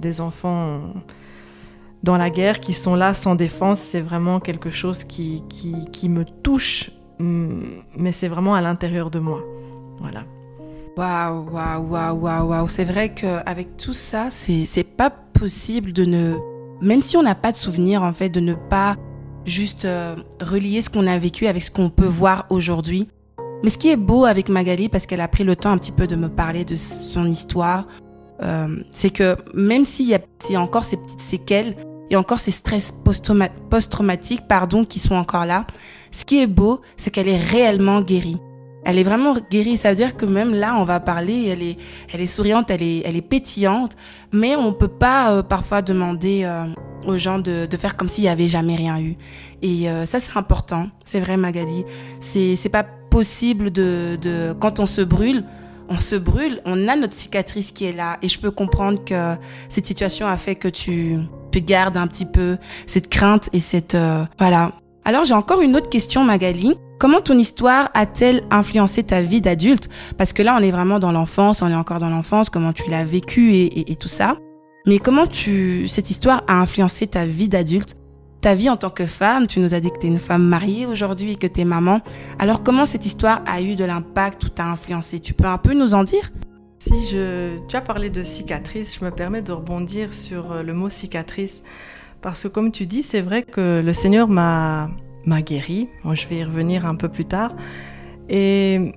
des 0.00 0.20
enfants 0.20 0.80
dans 2.02 2.16
la 2.16 2.30
guerre, 2.30 2.60
qui 2.60 2.72
sont 2.72 2.94
là 2.94 3.14
sans 3.14 3.34
défense, 3.34 3.80
c'est 3.80 4.00
vraiment 4.00 4.40
quelque 4.40 4.70
chose 4.70 5.04
qui, 5.04 5.44
qui, 5.48 6.08
me 6.08 6.24
touche, 6.24 6.90
mm, 7.18 7.60
mais 7.96 8.12
c'est 8.12 8.28
vraiment 8.28 8.54
à 8.54 8.60
l'intérieur 8.60 9.10
de 9.10 9.18
moi. 9.18 9.42
Voilà. 10.00 10.24
Waouh, 10.96 11.50
waouh, 11.50 11.86
waouh, 11.88 12.18
waouh, 12.18 12.48
waouh. 12.48 12.68
C'est 12.68 12.84
vrai 12.84 13.14
qu'avec 13.14 13.76
tout 13.76 13.92
ça, 13.92 14.28
c'est 14.30 14.84
pas 14.84 15.10
possible 15.10 15.92
de 15.92 16.04
ne. 16.04 16.36
Même 16.80 17.02
si 17.02 17.16
on 17.16 17.22
n'a 17.22 17.34
pas 17.34 17.52
de 17.52 17.56
souvenir, 17.56 18.02
en 18.02 18.12
fait, 18.12 18.30
de 18.30 18.40
ne 18.40 18.54
pas 18.54 18.96
juste 19.44 19.84
euh, 19.84 20.16
relier 20.40 20.82
ce 20.82 20.90
qu'on 20.90 21.06
a 21.06 21.18
vécu 21.18 21.46
avec 21.46 21.62
ce 21.62 21.70
qu'on 21.70 21.90
peut 21.90 22.06
voir 22.06 22.46
aujourd'hui. 22.50 23.08
Mais 23.62 23.70
ce 23.70 23.78
qui 23.78 23.90
est 23.90 23.96
beau 23.96 24.24
avec 24.24 24.48
Magali, 24.48 24.88
parce 24.88 25.06
qu'elle 25.06 25.20
a 25.20 25.28
pris 25.28 25.44
le 25.44 25.54
temps 25.56 25.70
un 25.70 25.78
petit 25.78 25.92
peu 25.92 26.06
de 26.06 26.16
me 26.16 26.28
parler 26.28 26.64
de 26.64 26.76
son 26.76 27.26
histoire, 27.26 27.86
euh, 28.42 28.82
c'est 28.92 29.10
que 29.10 29.36
même 29.54 29.84
s'il 29.84 30.08
y, 30.08 30.18
y, 30.50 30.56
a 30.56 30.60
encore 30.60 30.84
ces 30.84 30.96
petites 30.96 31.20
séquelles, 31.20 31.76
et 32.10 32.16
encore 32.16 32.40
ces 32.40 32.50
stress 32.50 32.92
post-traumatiques 33.04 34.46
pardon, 34.48 34.84
qui 34.84 34.98
sont 34.98 35.14
encore 35.14 35.46
là. 35.46 35.66
Ce 36.10 36.24
qui 36.24 36.40
est 36.40 36.46
beau, 36.46 36.80
c'est 36.96 37.10
qu'elle 37.10 37.28
est 37.28 37.38
réellement 37.38 38.02
guérie. 38.02 38.38
Elle 38.84 38.98
est 38.98 39.02
vraiment 39.02 39.36
guérie. 39.50 39.76
Ça 39.76 39.90
veut 39.90 39.96
dire 39.96 40.16
que 40.16 40.24
même 40.24 40.54
là, 40.54 40.74
on 40.76 40.84
va 40.84 41.00
parler, 41.00 41.48
elle 41.48 41.62
est, 41.62 41.76
elle 42.12 42.20
est 42.20 42.26
souriante, 42.26 42.70
elle 42.70 42.82
est, 42.82 43.02
elle 43.04 43.16
est 43.16 43.22
pétillante, 43.22 43.96
mais 44.32 44.56
on 44.56 44.72
peut 44.72 44.88
pas 44.88 45.32
euh, 45.32 45.42
parfois 45.42 45.82
demander 45.82 46.42
euh, 46.44 46.64
aux 47.06 47.16
gens 47.16 47.38
de, 47.38 47.66
de 47.66 47.76
faire 47.76 47.96
comme 47.96 48.08
s'il 48.08 48.24
y 48.24 48.28
avait 48.28 48.48
jamais 48.48 48.76
rien 48.76 48.98
eu. 48.98 49.16
Et 49.62 49.88
euh, 49.88 50.06
ça, 50.06 50.18
c'est 50.18 50.36
important. 50.36 50.88
C'est 51.04 51.20
vrai, 51.20 51.36
Magali. 51.36 51.84
C'est, 52.20 52.56
c'est 52.56 52.70
pas 52.70 52.84
possible 53.10 53.70
de, 53.70 54.18
de, 54.20 54.54
quand 54.58 54.80
on 54.80 54.86
se 54.86 55.02
brûle, 55.02 55.44
on 55.88 55.98
se 55.98 56.16
brûle, 56.16 56.62
on 56.64 56.88
a 56.88 56.96
notre 56.96 57.14
cicatrice 57.14 57.72
qui 57.72 57.84
est 57.84 57.92
là. 57.92 58.18
Et 58.22 58.28
je 58.28 58.38
peux 58.38 58.50
comprendre 58.50 59.04
que 59.04 59.36
cette 59.68 59.86
situation 59.86 60.26
a 60.26 60.36
fait 60.36 60.54
que 60.54 60.68
tu, 60.68 61.18
tu 61.50 61.60
gardes 61.60 61.96
un 61.96 62.06
petit 62.06 62.26
peu 62.26 62.56
cette 62.86 63.08
crainte 63.08 63.48
et 63.52 63.60
cette... 63.60 63.94
Euh, 63.94 64.24
voilà. 64.38 64.72
Alors 65.04 65.24
j'ai 65.24 65.34
encore 65.34 65.60
une 65.60 65.76
autre 65.76 65.88
question, 65.88 66.24
Magali. 66.24 66.74
Comment 66.98 67.22
ton 67.22 67.38
histoire 67.38 67.88
a-t-elle 67.94 68.42
influencé 68.50 69.02
ta 69.02 69.22
vie 69.22 69.40
d'adulte? 69.40 69.88
Parce 70.18 70.34
que 70.34 70.42
là, 70.42 70.54
on 70.58 70.62
est 70.62 70.70
vraiment 70.70 70.98
dans 70.98 71.12
l'enfance, 71.12 71.62
on 71.62 71.70
est 71.70 71.74
encore 71.74 71.98
dans 71.98 72.10
l'enfance, 72.10 72.50
comment 72.50 72.74
tu 72.74 72.90
l'as 72.90 73.04
vécu 73.04 73.54
et, 73.54 73.90
et, 73.90 73.96
tout 73.96 74.08
ça. 74.08 74.36
Mais 74.86 74.98
comment 74.98 75.26
tu, 75.26 75.88
cette 75.88 76.10
histoire 76.10 76.42
a 76.46 76.60
influencé 76.60 77.06
ta 77.06 77.24
vie 77.24 77.48
d'adulte? 77.48 77.96
Ta 78.42 78.54
vie 78.54 78.68
en 78.68 78.76
tant 78.76 78.90
que 78.90 79.06
femme, 79.06 79.46
tu 79.46 79.60
nous 79.60 79.72
as 79.72 79.80
dit 79.80 79.90
que 79.90 79.98
tu 79.98 80.06
es 80.06 80.10
une 80.10 80.18
femme 80.18 80.42
mariée 80.42 80.84
aujourd'hui 80.86 81.32
et 81.32 81.36
que 81.36 81.46
tu 81.46 81.60
es 81.60 81.64
maman. 81.64 82.02
Alors 82.38 82.62
comment 82.62 82.84
cette 82.84 83.06
histoire 83.06 83.40
a 83.46 83.62
eu 83.62 83.76
de 83.76 83.84
l'impact 83.84 84.44
ou 84.44 84.48
t'a 84.50 84.66
influencé? 84.66 85.20
Tu 85.20 85.32
peux 85.32 85.46
un 85.46 85.58
peu 85.58 85.72
nous 85.72 85.94
en 85.94 86.04
dire? 86.04 86.30
Si 86.80 87.06
je, 87.06 87.58
tu 87.68 87.76
as 87.76 87.82
parlé 87.82 88.08
de 88.08 88.22
cicatrice, 88.22 88.98
je 88.98 89.04
me 89.04 89.10
permets 89.10 89.42
de 89.42 89.52
rebondir 89.52 90.14
sur 90.14 90.50
euh, 90.50 90.62
le 90.62 90.72
mot 90.72 90.88
cicatrice. 90.88 91.62
Parce 92.22 92.44
que 92.44 92.48
comme 92.48 92.72
tu 92.72 92.86
dis, 92.86 93.02
c'est 93.02 93.20
vrai 93.20 93.42
que 93.42 93.82
le 93.84 93.92
Seigneur 93.92 94.28
m'a, 94.28 94.90
m'a 95.26 95.42
guéri. 95.42 95.88
je 96.10 96.26
vais 96.26 96.38
y 96.38 96.44
revenir 96.44 96.86
un 96.86 96.94
peu 96.94 97.10
plus 97.10 97.26
tard. 97.26 97.54
Et 98.30 98.92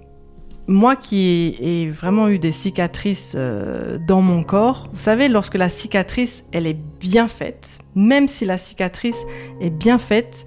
moi 0.65 0.95
qui 0.95 1.57
ai 1.59 1.89
vraiment 1.89 2.29
eu 2.29 2.39
des 2.39 2.53
cicatrices 2.53 3.33
euh, 3.35 3.97
dans 4.07 4.21
mon 4.21 4.43
corps, 4.43 4.87
vous 4.93 4.99
savez, 4.99 5.27
lorsque 5.27 5.55
la 5.55 5.67
cicatrice, 5.67 6.45
elle 6.53 6.67
est 6.67 6.79
bien 7.01 7.27
faite, 7.27 7.79
même 7.95 8.29
si 8.29 8.45
la 8.45 8.57
cicatrice 8.57 9.21
est 9.59 9.69
bien 9.69 9.97
faite, 9.97 10.45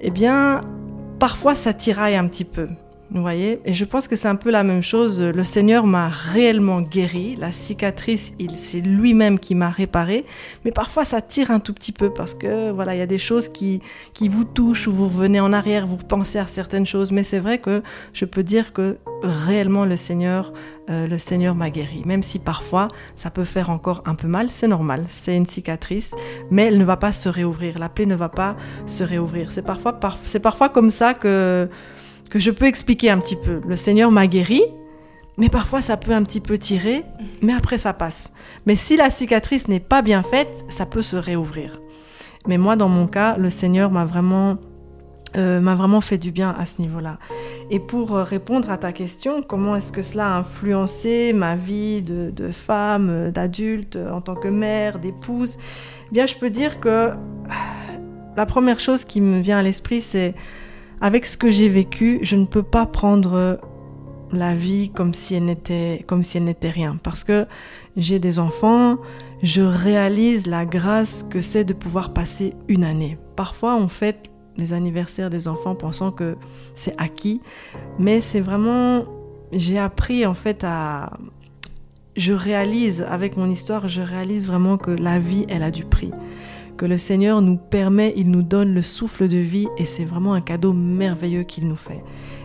eh 0.00 0.10
bien, 0.10 0.60
parfois 1.18 1.54
ça 1.54 1.72
tiraille 1.72 2.16
un 2.16 2.28
petit 2.28 2.44
peu. 2.44 2.68
Vous 3.12 3.22
voyez 3.22 3.60
Et 3.64 3.72
je 3.72 3.84
pense 3.84 4.06
que 4.06 4.14
c'est 4.14 4.28
un 4.28 4.36
peu 4.36 4.52
la 4.52 4.62
même 4.62 4.84
chose. 4.84 5.20
Le 5.20 5.42
Seigneur 5.42 5.84
m'a 5.84 6.08
réellement 6.08 6.80
guéri. 6.80 7.34
La 7.34 7.50
cicatrice, 7.50 8.34
il, 8.38 8.56
c'est 8.56 8.80
lui-même 8.80 9.40
qui 9.40 9.56
m'a 9.56 9.68
réparé. 9.68 10.24
Mais 10.64 10.70
parfois, 10.70 11.04
ça 11.04 11.20
tire 11.20 11.50
un 11.50 11.58
tout 11.58 11.74
petit 11.74 11.90
peu 11.90 12.12
parce 12.12 12.34
que, 12.34 12.70
voilà, 12.70 12.94
il 12.94 12.98
y 12.98 13.02
a 13.02 13.06
des 13.06 13.18
choses 13.18 13.48
qui, 13.48 13.80
qui 14.14 14.28
vous 14.28 14.44
touchent 14.44 14.86
ou 14.86 14.92
vous 14.92 15.06
revenez 15.06 15.40
en 15.40 15.52
arrière, 15.52 15.86
vous 15.86 15.96
pensez 15.96 16.38
à 16.38 16.46
certaines 16.46 16.86
choses. 16.86 17.10
Mais 17.10 17.24
c'est 17.24 17.40
vrai 17.40 17.58
que 17.58 17.82
je 18.12 18.24
peux 18.24 18.44
dire 18.44 18.72
que 18.72 18.98
réellement 19.24 19.84
le 19.84 19.96
Seigneur, 19.96 20.52
euh, 20.88 21.08
le 21.08 21.18
Seigneur 21.18 21.56
m'a 21.56 21.70
guéri. 21.70 22.02
Même 22.06 22.22
si 22.22 22.38
parfois, 22.38 22.86
ça 23.16 23.30
peut 23.30 23.44
faire 23.44 23.70
encore 23.70 24.04
un 24.06 24.14
peu 24.14 24.28
mal. 24.28 24.50
C'est 24.50 24.68
normal. 24.68 25.06
C'est 25.08 25.36
une 25.36 25.46
cicatrice. 25.46 26.14
Mais 26.52 26.66
elle 26.66 26.78
ne 26.78 26.84
va 26.84 26.96
pas 26.96 27.10
se 27.10 27.28
réouvrir. 27.28 27.80
La 27.80 27.88
plaie 27.88 28.06
ne 28.06 28.14
va 28.14 28.28
pas 28.28 28.56
se 28.86 29.02
réouvrir. 29.02 29.50
C'est 29.50 29.62
parfois, 29.62 29.98
c'est 30.24 30.38
parfois 30.38 30.68
comme 30.68 30.92
ça 30.92 31.12
que 31.14 31.68
que 32.30 32.38
je 32.38 32.50
peux 32.50 32.66
expliquer 32.66 33.10
un 33.10 33.18
petit 33.18 33.36
peu. 33.36 33.60
Le 33.66 33.76
Seigneur 33.76 34.10
m'a 34.10 34.26
guéri, 34.26 34.62
mais 35.36 35.48
parfois 35.48 35.82
ça 35.82 35.96
peut 35.96 36.12
un 36.12 36.22
petit 36.22 36.40
peu 36.40 36.56
tirer, 36.56 37.04
mais 37.42 37.52
après 37.52 37.76
ça 37.76 37.92
passe. 37.92 38.32
Mais 38.66 38.76
si 38.76 38.96
la 38.96 39.10
cicatrice 39.10 39.68
n'est 39.68 39.80
pas 39.80 40.00
bien 40.00 40.22
faite, 40.22 40.64
ça 40.68 40.86
peut 40.86 41.02
se 41.02 41.16
réouvrir. 41.16 41.80
Mais 42.46 42.56
moi, 42.56 42.76
dans 42.76 42.88
mon 42.88 43.06
cas, 43.06 43.36
le 43.36 43.50
Seigneur 43.50 43.90
m'a 43.90 44.04
vraiment, 44.04 44.56
euh, 45.36 45.60
m'a 45.60 45.74
vraiment 45.74 46.00
fait 46.00 46.16
du 46.16 46.30
bien 46.30 46.54
à 46.58 46.64
ce 46.64 46.80
niveau-là. 46.80 47.18
Et 47.70 47.80
pour 47.80 48.16
euh, 48.16 48.24
répondre 48.24 48.70
à 48.70 48.78
ta 48.78 48.92
question, 48.92 49.42
comment 49.42 49.76
est-ce 49.76 49.92
que 49.92 50.02
cela 50.02 50.34
a 50.34 50.38
influencé 50.38 51.32
ma 51.34 51.54
vie 51.56 52.00
de, 52.00 52.50
femme, 52.50 53.30
d'adulte, 53.30 53.98
en 54.10 54.20
tant 54.20 54.36
que 54.36 54.48
mère, 54.48 55.00
d'épouse? 55.00 55.58
Eh 55.58 56.14
Bien, 56.14 56.26
je 56.26 56.36
peux 56.36 56.50
dire 56.50 56.80
que 56.80 57.10
la 58.36 58.46
première 58.46 58.80
chose 58.80 59.04
qui 59.04 59.20
me 59.20 59.40
vient 59.40 59.58
à 59.58 59.62
l'esprit, 59.62 60.00
c'est 60.00 60.34
avec 61.00 61.26
ce 61.26 61.36
que 61.36 61.50
j'ai 61.50 61.68
vécu, 61.68 62.18
je 62.22 62.36
ne 62.36 62.44
peux 62.44 62.62
pas 62.62 62.86
prendre 62.86 63.58
la 64.32 64.54
vie 64.54 64.90
comme 64.90 65.14
si 65.14 65.34
elle 65.34 65.46
n'était 65.46 66.04
comme 66.06 66.22
si 66.22 66.36
elle 66.36 66.44
n'était 66.44 66.70
rien 66.70 66.96
parce 67.02 67.24
que 67.24 67.46
j'ai 67.96 68.18
des 68.18 68.38
enfants, 68.38 68.98
je 69.42 69.62
réalise 69.62 70.46
la 70.46 70.64
grâce 70.66 71.24
que 71.24 71.40
c'est 71.40 71.64
de 71.64 71.72
pouvoir 71.72 72.12
passer 72.12 72.54
une 72.68 72.84
année. 72.84 73.18
Parfois 73.36 73.76
on 73.76 73.88
fête 73.88 74.30
les 74.56 74.72
anniversaires 74.72 75.30
des 75.30 75.48
enfants 75.48 75.74
pensant 75.74 76.12
que 76.12 76.36
c'est 76.74 76.94
acquis, 77.00 77.40
mais 77.98 78.20
c'est 78.20 78.40
vraiment 78.40 79.04
j'ai 79.52 79.78
appris 79.78 80.26
en 80.26 80.34
fait 80.34 80.62
à 80.64 81.12
je 82.16 82.32
réalise 82.32 83.02
avec 83.08 83.36
mon 83.36 83.48
histoire, 83.48 83.88
je 83.88 84.02
réalise 84.02 84.46
vraiment 84.46 84.76
que 84.76 84.90
la 84.90 85.18
vie 85.18 85.46
elle 85.48 85.62
a 85.62 85.70
du 85.70 85.84
prix 85.84 86.10
que 86.80 86.86
le 86.86 86.96
Seigneur 86.96 87.42
nous 87.42 87.58
permet, 87.58 88.14
il 88.16 88.30
nous 88.30 88.42
donne 88.42 88.72
le 88.72 88.80
souffle 88.80 89.28
de 89.28 89.36
vie 89.36 89.68
et 89.76 89.84
c'est 89.84 90.06
vraiment 90.06 90.32
un 90.32 90.40
cadeau 90.40 90.72
merveilleux 90.72 91.42
qu'il 91.42 91.68
nous 91.68 91.76
fait. 91.76 92.02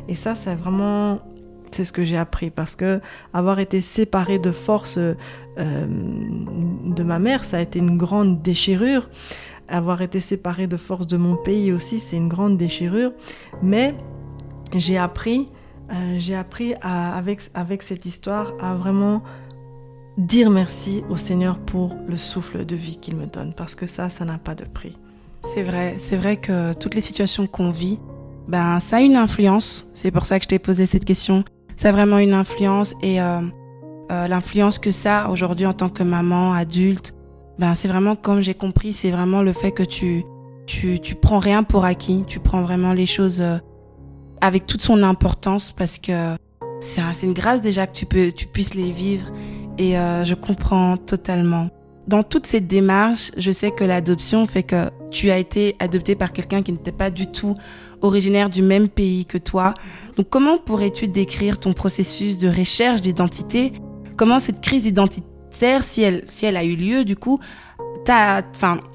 Et 0.10 0.15
ça, 0.15 0.36
c'est 0.36 0.54
vraiment 0.56 1.20
c'est 1.72 1.86
ce 1.86 1.94
que 1.94 2.04
j'ai 2.04 2.18
appris 2.18 2.50
parce 2.50 2.75
que 2.75 3.00
avoir 3.34 3.60
été 3.60 3.80
séparé 3.80 4.38
de 4.38 4.51
force 4.51 4.98
euh, 4.98 5.15
de 5.58 7.04
ma 7.04 7.18
mère, 7.18 7.46
ça 7.46 7.58
a 7.58 7.62
été 7.62 7.80
une 7.80 7.98
grande 7.98 8.42
déchirure. 8.42 9.10
Avoir 9.70 10.01
été 10.01 10.20
séparé 10.20 10.68
de 10.68 10.75
force 10.75 11.08
de 11.08 11.15
mon 11.15 11.38
pays 11.38 11.72
aussi, 11.72 12.01
c'est 12.01 12.18
une 12.18 12.27
grande 12.27 12.58
déchirure. 12.58 13.13
Mais 13.63 13.96
j'ai 14.74 14.98
appris, 14.98 15.48
euh, 15.94 16.15
j'ai 16.18 16.36
appris 16.36 16.74
avec, 16.82 17.42
avec 17.54 17.84
cette 17.84 18.06
histoire 18.06 18.51
à 18.62 18.75
vraiment 18.75 19.24
dire 20.17 20.50
merci 20.50 21.03
au 21.10 21.17
Seigneur 21.17 21.60
pour 21.60 21.95
le 22.07 22.17
souffle 22.17 22.65
de 22.65 22.75
vie 22.75 22.98
qu'il 22.98 23.15
me 23.15 23.25
donne 23.25 23.53
parce 23.53 23.75
que 23.75 23.86
ça, 23.86 24.10
ça 24.10 24.25
n'a 24.25 24.38
pas 24.38 24.55
de 24.55 24.65
prix. 24.65 24.98
C'est 25.43 25.63
vrai, 25.63 25.95
c'est 26.00 26.15
vrai 26.15 26.38
que 26.38 26.74
toutes 26.74 26.95
les 26.95 27.01
situations 27.01 27.45
qu'on 27.48 27.69
vit, 27.69 28.00
ben 28.48 28.79
ça 28.79 28.98
a 28.98 29.01
une 29.01 29.15
influence. 29.15 29.88
C'est 29.93 30.12
pour 30.12 30.25
ça 30.25 30.39
que 30.39 30.43
je 30.43 30.50
t'ai 30.50 30.60
posé 30.60 30.86
cette 30.86 31.05
question 31.05 31.43
ça 31.77 31.89
a 31.89 31.91
vraiment 31.91 32.17
une 32.17 32.34
influence 32.34 32.95
et 33.01 33.22
euh, 33.22 33.41
euh, 34.12 34.27
l'influence 34.27 34.79
que 34.79 34.91
ça 34.91 35.29
aujourd'hui 35.29 35.65
en 35.65 35.74
tant 35.74 35.89
que 35.89 36.03
maman 36.03 36.53
adulte, 36.53 37.13
ben 37.60 37.74
c'est 37.75 37.88
vraiment 37.88 38.15
comme 38.15 38.41
j'ai 38.41 38.53
compris, 38.53 38.93
c'est 38.93 39.12
vraiment 39.12 39.41
le 39.41 39.53
fait 39.53 39.72
que 39.72 39.84
tu 39.84 40.24
tu 40.65 41.00
tu 41.00 41.15
prends 41.15 41.39
rien 41.39 41.63
pour 41.63 41.86
acquis, 41.86 42.24
tu 42.27 42.39
prends 42.39 42.62
vraiment 42.62 42.93
les 42.93 43.05
choses 43.05 43.41
euh, 43.41 43.57
avec 44.41 44.65
toute 44.65 44.81
son 44.81 45.03
importance 45.03 45.72
parce 45.72 45.98
que 45.98 46.36
c'est 46.81 47.01
une 47.24 47.34
grâce 47.34 47.62
déjà 47.62 47.88
que 47.88 47.95
tu 47.95 48.05
peux 48.05 48.31
tu 48.31 48.48
puisses 48.48 48.74
les 48.74 48.91
vivre 48.91 49.27
et 49.77 49.98
euh, 49.98 50.24
je 50.24 50.34
comprends 50.34 50.98
totalement. 50.98 51.70
Dans 52.08 52.22
toute 52.22 52.46
cette 52.46 52.67
démarche, 52.67 53.32
je 53.36 53.51
sais 53.51 53.72
que 53.72 53.84
l'adoption 53.84 54.46
fait 54.46 54.62
que 54.62 54.91
tu 55.10 55.32
as 55.32 55.39
été 55.39 55.75
adopté 55.79 56.15
par 56.15 56.34
quelqu'un 56.34 56.62
qui 56.62 56.72
n'était 56.72 56.91
pas 56.91 57.10
du 57.10 57.27
tout 57.27 57.55
originaire 58.01 58.50
du 58.50 58.62
même 58.62 58.89
pays 58.89 59.25
que 59.25 59.39
toi. 59.39 59.74
Donc 60.15 60.29
comment 60.29 60.60
pourrais-tu 60.60 61.08
décrire 61.08 61.60
ton 61.60 61.74
processus 61.74 62.38
de 62.38 62.48
recherche 62.48 63.01
d'identité? 63.01 63.74
Comment 64.17 64.39
cette 64.39 64.62
crise 64.62 64.86
identitaire, 64.86 65.84
si 65.84 66.03
elle, 66.03 66.24
si 66.27 66.46
elle 66.46 66.58
a 66.58 66.63
eu 66.63 66.75
lieu, 66.75 67.05
du 67.05 67.15
coup, 67.15 67.39
t'a, 68.05 68.44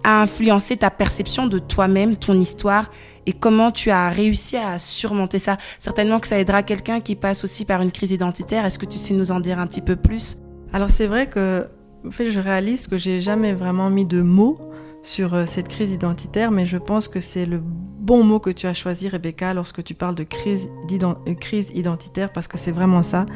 a 0.04 0.22
influencé 0.22 0.76
ta 0.76 0.90
perception 0.90 1.48
de 1.48 1.58
toi-même, 1.58 2.14
ton 2.14 2.38
histoire? 2.38 2.90
Et 3.26 3.32
comment 3.32 3.72
tu 3.72 3.90
as 3.90 4.08
réussi 4.08 4.56
à 4.56 4.78
surmonter 4.78 5.40
ça? 5.40 5.58
Certainement 5.80 6.20
que 6.20 6.28
ça 6.28 6.38
aidera 6.38 6.62
quelqu'un 6.62 7.00
qui 7.00 7.16
passe 7.16 7.42
aussi 7.42 7.64
par 7.64 7.82
une 7.82 7.90
crise 7.90 8.12
identitaire. 8.12 8.64
Est-ce 8.64 8.78
que 8.78 8.86
tu 8.86 8.98
sais 8.98 9.14
nous 9.14 9.32
en 9.32 9.40
dire 9.40 9.58
un 9.58 9.66
petit 9.66 9.82
peu 9.82 9.96
plus? 9.96 10.36
Alors 10.72 10.90
c'est 10.90 11.06
vrai 11.06 11.28
que 11.28 11.66
en 12.06 12.10
fait, 12.10 12.30
je 12.30 12.40
réalise 12.40 12.86
que 12.86 12.96
j'ai 12.96 13.20
jamais 13.20 13.52
vraiment 13.52 13.90
mis 13.90 14.06
de 14.06 14.22
mots 14.22 14.58
sur 15.02 15.34
euh, 15.34 15.46
cette 15.46 15.68
crise 15.68 15.92
identitaire, 15.92 16.50
mais 16.50 16.66
je 16.66 16.78
pense 16.78 17.08
que 17.08 17.20
c'est 17.20 17.46
le 17.46 17.60
bon 17.62 18.24
mot 18.24 18.38
que 18.38 18.50
tu 18.50 18.66
as 18.66 18.74
choisi, 18.74 19.08
Rebecca, 19.08 19.52
lorsque 19.52 19.84
tu 19.84 19.94
parles 19.94 20.14
de 20.14 20.24
crise, 20.24 20.70
euh, 20.90 21.62
identitaire, 21.74 22.32
parce 22.32 22.48
que 22.48 22.58
c'est 22.58 22.70
vraiment 22.70 23.02
ça. 23.02 23.26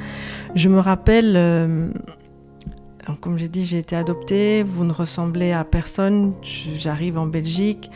Je 0.55 0.69
me 0.69 0.79
rappelle, 0.79 1.35
euh, 1.37 1.91
comme 3.21 3.39
j'ai 3.39 3.49
dit, 3.49 3.67
j'ai 3.67 3.79
été 3.79 3.97
adoptée, 3.97 4.63
vous 4.63 4.85
ne 4.85 4.93
ressemblez 4.93 5.53
à 5.53 5.65
personne, 5.65 6.33
j'arrive 6.43 7.19
en 7.19 7.27
Belgique, 7.27 7.91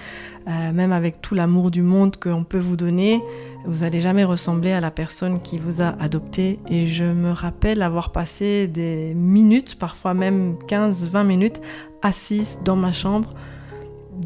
même 0.46 0.92
avec 0.92 1.20
tout 1.20 1.34
l'amour 1.34 1.70
du 1.70 1.82
monde 1.82 2.16
qu'on 2.16 2.44
peut 2.44 2.58
vous 2.58 2.76
donner, 2.76 3.20
vous 3.64 3.78
n'allez 3.78 4.00
jamais 4.00 4.24
ressembler 4.24 4.72
à 4.72 4.80
la 4.80 4.90
personne 4.90 5.40
qui 5.42 5.58
vous 5.58 5.82
a 5.82 5.88
adopté. 6.00 6.58
Et 6.70 6.88
je 6.88 7.04
me 7.04 7.32
rappelle 7.32 7.82
avoir 7.82 8.12
passé 8.12 8.66
des 8.66 9.12
minutes, 9.14 9.78
parfois 9.78 10.14
même 10.14 10.56
15-20 10.68 11.26
minutes, 11.26 11.60
assise 12.02 12.60
dans 12.64 12.76
ma 12.76 12.92
chambre 12.92 13.34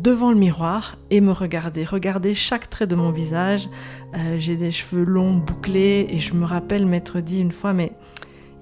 devant 0.01 0.31
le 0.31 0.37
miroir 0.37 0.97
et 1.11 1.21
me 1.21 1.33
regarder, 1.33 1.85
regarder 1.85 2.35
chaque 2.35 2.71
trait 2.71 2.87
de 2.87 2.95
mon 2.95 3.11
visage. 3.11 3.69
Euh, 4.15 4.37
j'ai 4.39 4.57
des 4.57 4.71
cheveux 4.71 5.05
longs, 5.05 5.35
bouclés, 5.35 6.07
et 6.09 6.19
je 6.19 6.35
me 6.35 6.45
rappelle 6.45 6.87
m'être 6.87 7.21
dit 7.21 7.41
une 7.41 7.53
fois, 7.53 7.73
mais 7.73 7.93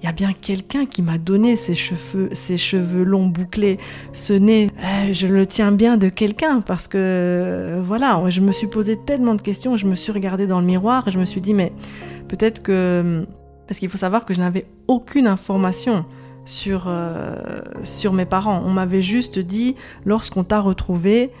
il 0.01 0.05
y 0.05 0.09
a 0.09 0.13
bien 0.13 0.33
quelqu'un 0.33 0.87
qui 0.87 1.03
m'a 1.03 1.19
donné 1.19 1.55
ces 1.55 1.75
cheveux, 1.75 2.29
ces 2.33 2.57
cheveux 2.57 3.03
longs, 3.03 3.27
bouclés, 3.27 3.77
ce 4.13 4.33
nez. 4.33 4.71
Euh, 4.83 5.13
je 5.13 5.27
le 5.27 5.45
tiens 5.45 5.71
bien 5.71 5.97
de 5.97 6.09
quelqu'un 6.09 6.61
parce 6.61 6.87
que, 6.87 6.97
euh, 6.97 7.81
voilà, 7.85 8.21
je 8.29 8.41
me 8.41 8.51
suis 8.51 8.65
posé 8.65 8.97
tellement 8.97 9.35
de 9.35 9.41
questions, 9.41 9.77
je 9.77 9.85
me 9.85 9.93
suis 9.93 10.11
regardée 10.11 10.47
dans 10.47 10.59
le 10.59 10.65
miroir 10.65 11.07
et 11.07 11.11
je 11.11 11.19
me 11.19 11.25
suis 11.25 11.41
dit, 11.41 11.53
mais 11.53 11.71
peut-être 12.27 12.63
que... 12.63 13.25
Parce 13.67 13.79
qu'il 13.79 13.89
faut 13.89 13.97
savoir 13.97 14.25
que 14.25 14.33
je 14.33 14.39
n'avais 14.39 14.65
aucune 14.87 15.27
information 15.27 16.03
sur, 16.45 16.85
euh, 16.87 17.61
sur 17.83 18.11
mes 18.11 18.25
parents. 18.25 18.63
On 18.65 18.71
m'avait 18.71 19.03
juste 19.03 19.39
dit, 19.39 19.75
lorsqu'on 20.03 20.43
t'a 20.43 20.59
retrouvé, 20.59 21.31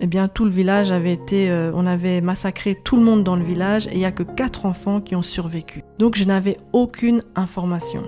eh 0.00 0.06
bien 0.06 0.28
tout 0.28 0.44
le 0.44 0.50
village 0.50 0.90
avait 0.90 1.12
été, 1.12 1.50
euh, 1.50 1.72
on 1.74 1.86
avait 1.86 2.20
massacré 2.20 2.74
tout 2.74 2.96
le 2.96 3.02
monde 3.02 3.24
dans 3.24 3.36
le 3.36 3.44
village 3.44 3.86
et 3.88 3.92
il 3.92 3.98
n'y 3.98 4.04
a 4.04 4.12
que 4.12 4.22
quatre 4.22 4.66
enfants 4.66 5.00
qui 5.00 5.16
ont 5.16 5.22
survécu. 5.22 5.82
Donc 5.98 6.16
je 6.16 6.24
n'avais 6.24 6.58
aucune 6.72 7.22
information. 7.34 8.02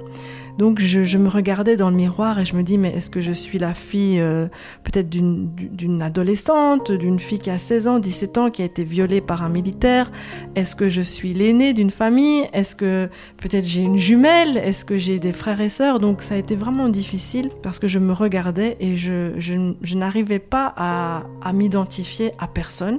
Donc 0.59 0.81
je, 0.81 1.19
me 1.19 1.29
regardais 1.29 1.77
dans 1.77 1.89
le 1.89 1.97
miroir 1.97 2.41
et 2.41 2.45
je 2.45 2.57
me 2.57 2.65
dis 2.65 2.79
mais 2.79 2.91
est-ce 2.91 3.11
que 3.11 3.21
je 3.21 3.33
suis 3.33 3.61
la 3.61 3.75
fille 3.75 4.19
euh, 4.19 4.49
peut-être 4.83 5.09
d'une 5.09 6.03
adolescente, 6.03 6.91
d'une 6.91 7.21
fille 7.21 7.39
qui 7.39 7.51
a 7.51 7.59
16 7.59 7.87
ans, 7.87 7.99
17 8.01 8.39
ans, 8.39 8.51
qui 8.51 8.63
a 8.63 8.65
été 8.65 8.83
violée 8.83 9.21
par 9.21 9.45
un 9.45 9.49
militaire? 9.49 10.11
Est-ce 10.57 10.75
que 10.75 10.89
je 10.89 11.01
suis 11.01 11.33
l'aînée 11.33 11.75
d'une 11.75 11.91
famille? 11.91 12.45
Est-ce 12.53 12.75
que 12.75 13.09
peut-être 13.37 13.67
j'ai 13.67 13.83
une 13.83 13.99
jumelle? 13.99 14.57
Est-ce 14.57 14.85
que 14.85 14.99
j'ai 14.99 15.21
des 15.21 15.33
frères 15.33 15.61
et 15.61 15.71
sœurs? 15.71 16.01
Donc 16.01 16.23
ça 16.23 16.35
a 16.35 16.39
été 16.39 16.57
vraiment 16.57 16.89
difficile 16.89 17.51
parce 17.63 17.79
que 17.79 17.87
je 17.87 18.01
me 18.01 18.13
regardais 18.13 18.77
et 18.81 18.97
je, 18.97 19.95
n'arrivais 19.95 20.41
pas 20.41 20.75
à 20.77 21.53
m'identifier 21.53 22.33
à 22.41 22.49
personne. 22.49 22.99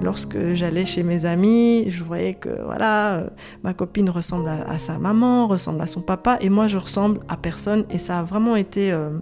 Lorsque 0.00 0.54
j'allais 0.54 0.84
chez 0.84 1.02
mes 1.02 1.24
amis, 1.24 1.86
je 1.88 2.04
voyais 2.04 2.34
que 2.34 2.62
voilà, 2.64 3.14
euh, 3.14 3.28
ma 3.64 3.74
copine 3.74 4.08
ressemble 4.10 4.48
à, 4.48 4.78
sa 4.78 4.98
maman, 4.98 5.48
ressemble 5.48 5.80
à 5.80 5.86
son 5.86 6.02
papa, 6.02 6.38
et 6.40 6.50
moi 6.50 6.68
je 6.68 6.78
ressemble 6.78 7.20
à 7.28 7.36
personne. 7.36 7.84
Et 7.90 7.98
ça 7.98 8.20
a 8.20 8.22
vraiment 8.22 8.54
été 8.54 8.92
euh, 8.92 9.18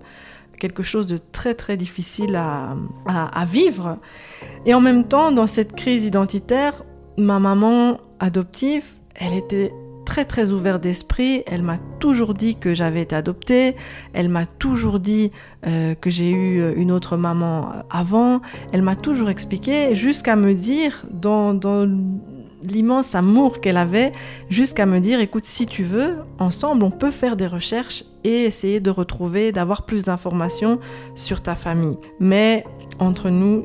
quelque 0.58 0.82
chose 0.82 1.06
de 1.06 1.18
très 1.18 1.54
très 1.54 1.78
difficile 1.78 2.36
à, 2.36 2.74
à, 3.06 3.44
vivre. 3.46 3.98
Et 4.66 4.74
en 4.74 4.80
même 4.80 5.04
temps, 5.04 5.32
dans 5.32 5.46
cette 5.46 5.74
crise 5.74 6.04
identitaire, 6.04 6.84
ma 7.16 7.38
maman 7.38 7.96
adoptive, 8.20 8.84
elle 9.14 9.32
était 9.32 9.72
très 10.06 10.24
très 10.24 10.52
ouverte 10.52 10.82
d'esprit. 10.82 11.42
Elle 11.46 11.60
m'a 11.60 11.76
toujours 12.00 12.32
dit 12.32 12.56
que 12.56 12.72
j'avais 12.72 13.02
été 13.02 13.14
adoptée. 13.14 13.76
Elle 14.14 14.30
m'a 14.30 14.46
toujours 14.46 14.98
dit 14.98 15.32
euh, 15.66 15.94
que 15.94 16.08
j'ai 16.08 16.30
eu 16.30 16.60
euh, 16.60 16.72
une 16.76 16.90
autre 16.90 17.18
maman 17.18 17.68
euh, 17.68 17.82
avant. 17.90 18.40
Elle 18.72 18.80
m'a 18.80 18.96
toujours 18.96 19.28
expliqué 19.28 19.94
jusqu'à 19.94 20.36
me 20.36 20.54
dire 20.54 21.04
dans, 21.10 21.52
dans 21.52 21.86
l'immense 22.62 23.14
amour 23.14 23.60
qu'elle 23.60 23.76
avait, 23.76 24.12
jusqu'à 24.48 24.86
me 24.86 25.00
dire 25.00 25.20
écoute 25.20 25.44
si 25.44 25.66
tu 25.66 25.82
veux, 25.82 26.16
ensemble 26.38 26.84
on 26.84 26.90
peut 26.90 27.10
faire 27.10 27.36
des 27.36 27.46
recherches 27.46 28.04
et 28.24 28.44
essayer 28.44 28.80
de 28.80 28.90
retrouver, 28.90 29.52
d'avoir 29.52 29.84
plus 29.84 30.04
d'informations 30.04 30.80
sur 31.14 31.42
ta 31.42 31.54
famille. 31.54 31.98
Mais 32.18 32.64
entre 32.98 33.28
nous, 33.30 33.64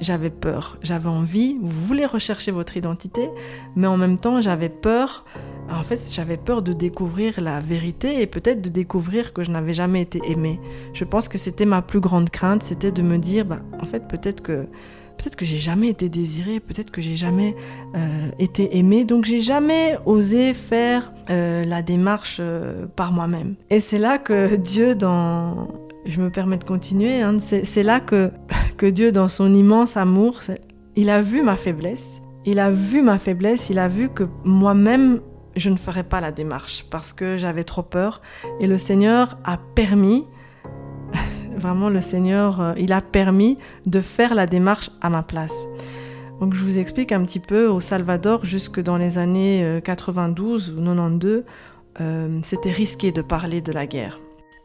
j'avais 0.00 0.30
peur, 0.30 0.78
j'avais 0.82 1.08
envie, 1.08 1.56
vous 1.60 1.86
voulez 1.86 2.06
rechercher 2.06 2.50
votre 2.50 2.76
identité, 2.76 3.30
mais 3.76 3.86
en 3.86 3.96
même 3.96 4.18
temps 4.18 4.40
j'avais 4.40 4.68
peur, 4.68 5.24
en 5.70 5.82
fait 5.82 6.00
j'avais 6.12 6.36
peur 6.36 6.62
de 6.62 6.72
découvrir 6.72 7.40
la 7.40 7.60
vérité 7.60 8.22
et 8.22 8.26
peut-être 8.26 8.60
de 8.62 8.68
découvrir 8.68 9.32
que 9.32 9.42
je 9.42 9.50
n'avais 9.50 9.74
jamais 9.74 10.02
été 10.02 10.20
aimée. 10.28 10.60
Je 10.92 11.04
pense 11.04 11.28
que 11.28 11.38
c'était 11.38 11.66
ma 11.66 11.82
plus 11.82 12.00
grande 12.00 12.30
crainte, 12.30 12.62
c'était 12.62 12.92
de 12.92 13.02
me 13.02 13.18
dire, 13.18 13.44
bah, 13.44 13.60
en 13.80 13.86
fait 13.86 14.08
peut-être 14.08 14.42
que 14.42 14.66
peut-être 15.16 15.36
que 15.36 15.44
j'ai 15.44 15.56
jamais 15.56 15.88
été 15.88 16.08
désirée, 16.08 16.60
peut-être 16.60 16.90
que 16.90 17.02
j'ai 17.02 17.16
jamais 17.16 17.54
euh, 17.94 18.30
été 18.38 18.78
aimée, 18.78 19.04
donc 19.04 19.26
j'ai 19.26 19.42
jamais 19.42 19.96
osé 20.06 20.54
faire 20.54 21.12
euh, 21.28 21.64
la 21.66 21.82
démarche 21.82 22.38
euh, 22.40 22.86
par 22.86 23.12
moi-même. 23.12 23.54
Et 23.68 23.80
c'est 23.80 23.98
là 23.98 24.16
que 24.18 24.56
Dieu 24.56 24.94
dans 24.94 25.68
je 26.06 26.20
me 26.20 26.30
permets 26.30 26.56
de 26.56 26.64
continuer, 26.64 27.20
hein. 27.20 27.38
c'est 27.40 27.82
là 27.82 28.00
que, 28.00 28.30
que 28.78 28.86
Dieu, 28.86 29.12
dans 29.12 29.28
son 29.28 29.54
immense 29.54 29.98
amour, 29.98 30.40
il 30.96 31.10
a 31.10 31.20
vu 31.20 31.42
ma 31.42 31.56
faiblesse, 31.56 32.22
il 32.46 32.58
a 32.58 32.70
vu 32.70 33.02
ma 33.02 33.18
faiblesse, 33.18 33.68
il 33.68 33.78
a 33.78 33.88
vu 33.88 34.08
que 34.08 34.24
moi-même, 34.44 35.20
je 35.56 35.70
ne 35.70 35.76
ferais 35.76 36.02
pas 36.04 36.20
la 36.20 36.32
démarche 36.32 36.86
parce 36.90 37.12
que 37.12 37.36
j'avais 37.36 37.64
trop 37.64 37.82
peur. 37.82 38.20
Et 38.60 38.66
le 38.66 38.78
Seigneur 38.78 39.38
a 39.44 39.58
permis, 39.74 40.26
vraiment 41.56 41.88
le 41.88 42.00
Seigneur, 42.00 42.60
euh, 42.60 42.72
il 42.76 42.92
a 42.92 43.00
permis 43.00 43.58
de 43.86 44.00
faire 44.00 44.34
la 44.34 44.46
démarche 44.46 44.90
à 45.00 45.10
ma 45.10 45.22
place. 45.22 45.66
Donc 46.40 46.54
je 46.54 46.62
vous 46.62 46.78
explique 46.78 47.12
un 47.12 47.24
petit 47.24 47.40
peu, 47.40 47.68
au 47.68 47.80
Salvador, 47.80 48.44
jusque 48.44 48.80
dans 48.80 48.96
les 48.96 49.18
années 49.18 49.80
92 49.84 50.70
ou 50.70 50.82
92, 50.82 51.44
c'était 52.42 52.70
risqué 52.70 53.12
de 53.12 53.20
parler 53.20 53.60
de 53.60 53.72
la 53.72 53.86
guerre. 53.86 54.18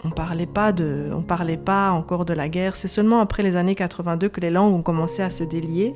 On 0.06 0.12
parlait 0.12 0.46
pas 0.46 0.72
de, 0.72 1.10
on 1.13 1.24
parlait 1.24 1.58
pas 1.58 1.92
encore 1.92 2.25
de 2.25 2.34
la 2.34 2.48
guerre. 2.48 2.75
C'est 2.75 2.88
seulement 2.88 3.20
après 3.22 3.42
les 3.42 3.56
années 3.56 3.74
82 3.74 4.30
que 4.30 4.39
les 4.39 4.51
langues 4.51 4.75
ont 4.75 4.84
commencé 4.84 5.24
à 5.24 5.32
se 5.32 5.44
délier. 5.44 5.96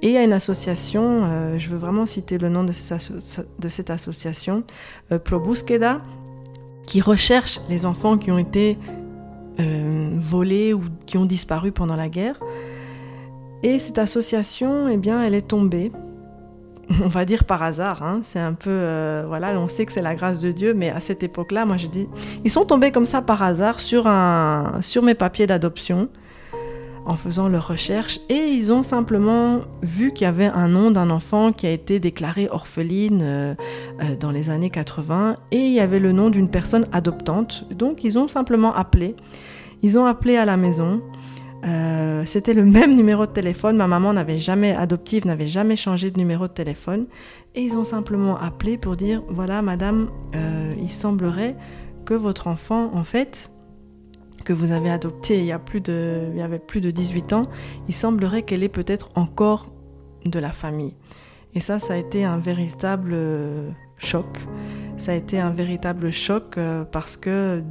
Et 0.00 0.16
a 0.16 0.22
une 0.22 0.32
association, 0.32 1.22
euh, 1.24 1.58
je 1.58 1.68
veux 1.68 1.76
vraiment 1.76 2.06
citer 2.06 2.38
le 2.38 2.48
nom 2.48 2.62
de, 2.62 2.72
cette 2.72 3.90
association, 3.90 4.62
euh, 5.10 5.18
Probusqueda, 5.18 6.00
qui 6.86 7.00
recherche 7.00 7.60
les 7.68 7.84
enfants 7.84 8.16
qui 8.16 8.30
ont 8.30 8.38
été 8.38 8.78
euh, 9.58 10.10
volés 10.14 10.72
ou 10.72 10.82
qui 11.06 11.18
ont 11.18 11.24
disparu 11.26 11.72
pendant 11.72 11.96
la 11.96 12.08
guerre. 12.08 12.38
Et 13.64 13.80
cette 13.80 13.98
association, 13.98 14.88
eh 14.88 14.96
bien, 14.96 15.22
elle 15.24 15.34
est 15.34 15.48
tombée 15.48 15.90
on 17.04 17.08
va 17.08 17.24
dire 17.26 17.44
par 17.44 17.62
hasard. 17.62 18.02
Hein. 18.02 18.20
C'est 18.22 18.38
un 18.38 18.54
peu, 18.54 19.24
voilà, 19.26 19.60
on 19.60 19.68
sait 19.68 19.84
que 19.84 19.92
c'est 19.92 20.00
la 20.00 20.14
grâce 20.14 20.40
de 20.40 20.52
Dieu, 20.52 20.72
mais 20.74 20.88
à 20.88 21.00
cette 21.00 21.22
époque-là, 21.22 21.66
moi 21.66 21.76
je 21.76 21.86
dis, 21.86 22.08
ils 22.44 22.50
sont 22.50 22.64
tombés 22.64 22.92
comme 22.92 23.04
ça 23.04 23.20
par 23.20 23.42
hasard 23.42 23.78
sur 23.78 24.06
un, 24.06 24.78
sur 24.80 25.02
mes 25.02 25.14
papiers 25.14 25.46
d'adoption, 25.46 26.08
en 27.08 27.16
faisant 27.16 27.48
leurs 27.48 27.66
recherches, 27.66 28.20
et 28.28 28.34
ils 28.34 28.70
ont 28.70 28.82
simplement 28.82 29.62
vu 29.82 30.12
qu'il 30.12 30.26
y 30.26 30.28
avait 30.28 30.44
un 30.44 30.68
nom 30.68 30.90
d'un 30.90 31.08
enfant 31.08 31.52
qui 31.52 31.66
a 31.66 31.70
été 31.70 32.00
déclaré 32.00 32.48
orpheline 32.50 33.20
euh, 33.22 33.54
euh, 34.02 34.14
dans 34.14 34.30
les 34.30 34.50
années 34.50 34.68
80, 34.68 35.34
et 35.50 35.56
il 35.56 35.72
y 35.72 35.80
avait 35.80 36.00
le 36.00 36.12
nom 36.12 36.28
d'une 36.28 36.50
personne 36.50 36.86
adoptante. 36.92 37.66
Donc 37.72 38.04
ils 38.04 38.18
ont 38.18 38.28
simplement 38.28 38.74
appelé. 38.74 39.16
Ils 39.82 39.98
ont 39.98 40.04
appelé 40.04 40.36
à 40.36 40.44
la 40.44 40.58
maison. 40.58 41.00
Euh, 41.64 42.24
c'était 42.26 42.52
le 42.52 42.64
même 42.66 42.94
numéro 42.94 43.24
de 43.24 43.32
téléphone. 43.32 43.78
Ma 43.78 43.86
maman 43.86 44.12
n'avait 44.12 44.38
jamais, 44.38 44.76
adoptive, 44.76 45.26
n'avait 45.26 45.48
jamais 45.48 45.76
changé 45.76 46.10
de 46.10 46.18
numéro 46.18 46.46
de 46.46 46.52
téléphone. 46.52 47.06
Et 47.54 47.62
ils 47.62 47.78
ont 47.78 47.84
simplement 47.84 48.38
appelé 48.38 48.76
pour 48.76 48.96
dire, 48.96 49.22
voilà, 49.30 49.62
madame, 49.62 50.10
il 50.80 50.90
semblerait 50.90 51.56
que 52.04 52.12
votre 52.12 52.46
enfant, 52.46 52.90
en 52.94 53.02
fait, 53.02 53.50
que 54.48 54.54
vous 54.54 54.72
avez 54.72 54.88
adopté 54.88 55.38
il 55.38 55.44
y, 55.44 55.52
a 55.52 55.58
plus 55.58 55.82
de, 55.82 56.30
il 56.32 56.38
y 56.38 56.40
avait 56.40 56.58
plus 56.58 56.80
de 56.80 56.90
18 56.90 57.34
ans, 57.34 57.42
il 57.86 57.94
semblerait 57.94 58.44
qu'elle 58.44 58.62
est 58.62 58.70
peut-être 58.70 59.10
encore 59.14 59.70
de 60.24 60.38
la 60.38 60.52
famille. 60.52 60.94
Et 61.54 61.60
ça, 61.60 61.78
ça 61.78 61.92
a 61.92 61.96
été 61.98 62.24
un 62.24 62.38
véritable 62.38 63.10
euh, 63.12 63.68
choc. 63.98 64.46
Ça 64.96 65.12
a 65.12 65.14
été 65.16 65.38
un 65.38 65.50
véritable 65.50 66.10
choc 66.10 66.58
parce 66.92 67.18
que 67.18 67.62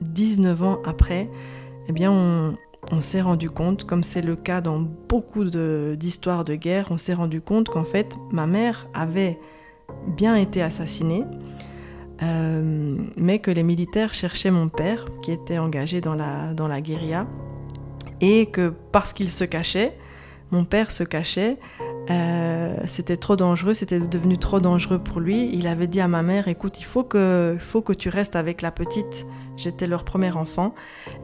19 0.00 0.62
ans 0.62 0.78
après, 0.84 1.28
eh 1.88 1.92
bien, 1.92 2.12
on, 2.12 2.56
on 2.92 3.00
s'est 3.00 3.20
rendu 3.20 3.50
compte, 3.50 3.84
comme 3.84 4.04
c'est 4.04 4.22
le 4.22 4.36
cas 4.36 4.60
dans 4.60 4.78
beaucoup 4.78 5.44
d'histoires 5.44 6.44
de, 6.44 6.54
guerre, 6.54 6.86
on 6.90 6.98
s'est 6.98 7.14
rendu 7.14 7.40
compte 7.40 7.68
qu'en 7.68 7.84
fait 7.84 8.16
ma 8.30 8.46
mère 8.46 8.88
avait 8.94 9.40
bien 10.06 10.36
été 10.36 10.62
assassinée, 10.62 11.24
euh, 12.22 12.96
mais 13.16 13.40
que 13.40 13.50
les 13.50 13.62
militaires 13.62 14.14
cherchaient 14.14 14.50
mon 14.50 14.68
père, 14.68 15.06
qui 15.22 15.32
était 15.32 15.58
engagé 15.58 16.00
dans 16.00 16.14
la, 16.14 16.54
dans 16.54 16.68
la 16.68 16.80
guérilla, 16.80 17.26
et 18.20 18.46
que 18.46 18.72
parce 18.92 19.12
qu'il 19.12 19.30
se 19.30 19.44
cachait, 19.44 19.98
mon 20.50 20.64
père 20.64 20.92
se 20.92 21.02
cachait, 21.02 21.58
euh, 22.10 22.76
c'était 22.86 23.16
trop 23.16 23.36
dangereux, 23.36 23.74
c'était 23.74 24.00
devenu 24.00 24.38
trop 24.38 24.60
dangereux 24.60 24.98
pour 24.98 25.20
lui. 25.20 25.50
Il 25.54 25.66
avait 25.66 25.86
dit 25.86 26.00
à 26.00 26.08
ma 26.08 26.22
mère, 26.22 26.48
écoute, 26.48 26.80
il 26.80 26.84
faut 26.84 27.04
que, 27.04 27.56
faut 27.58 27.80
que 27.80 27.92
tu 27.92 28.08
restes 28.08 28.36
avec 28.36 28.62
la 28.62 28.70
petite. 28.70 29.26
J'étais 29.56 29.86
leur 29.86 30.04
premier 30.04 30.32
enfant. 30.32 30.74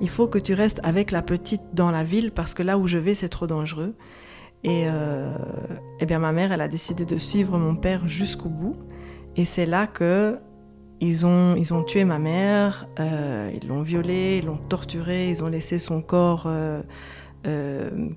Il 0.00 0.09
faut 0.09 0.28
que 0.28 0.38
tu 0.38 0.55
restes 0.55 0.81
avec 0.85 1.11
la 1.11 1.23
petite 1.23 1.62
dans 1.73 1.90
la 1.90 2.05
ville 2.05 2.31
parce 2.31 2.55
que 2.55 2.62
là 2.62 2.78
où 2.78 2.87
je 2.87 2.99
vais, 2.99 3.14
c'est 3.14 3.28
trop 3.28 3.47
dangereux. 3.47 3.95
Et 4.64 4.85
euh, 4.87 5.37
eh 6.00 6.07
bien, 6.07 6.19
ma 6.19 6.33
mère, 6.33 6.52
elle 6.52 6.61
a 6.61 6.69
décidé 6.69 7.05
de 7.05 7.19
suivre 7.19 7.59
mon 7.59 7.76
père 7.76 8.09
jusqu'au 8.09 8.49
bout. 8.49 8.76
Et 9.37 9.45
c'est 9.45 9.67
là 9.67 9.87
que 9.87 10.38
ils 11.00 11.26
ont, 11.26 11.55
ils 11.57 11.73
ont 11.73 11.83
tué 11.85 12.05
ma 12.05 12.19
mère, 12.19 12.88
euh, 12.99 13.50
ils 13.55 13.69
l'ont 13.69 13.83
violée, 13.83 14.38
ils 14.38 14.47
l'ont 14.47 14.57
torturée, 14.57 15.31
ils 15.31 15.45
ont 15.45 15.49
laissé 15.49 15.78
son 15.78 16.02
corps 16.02 16.49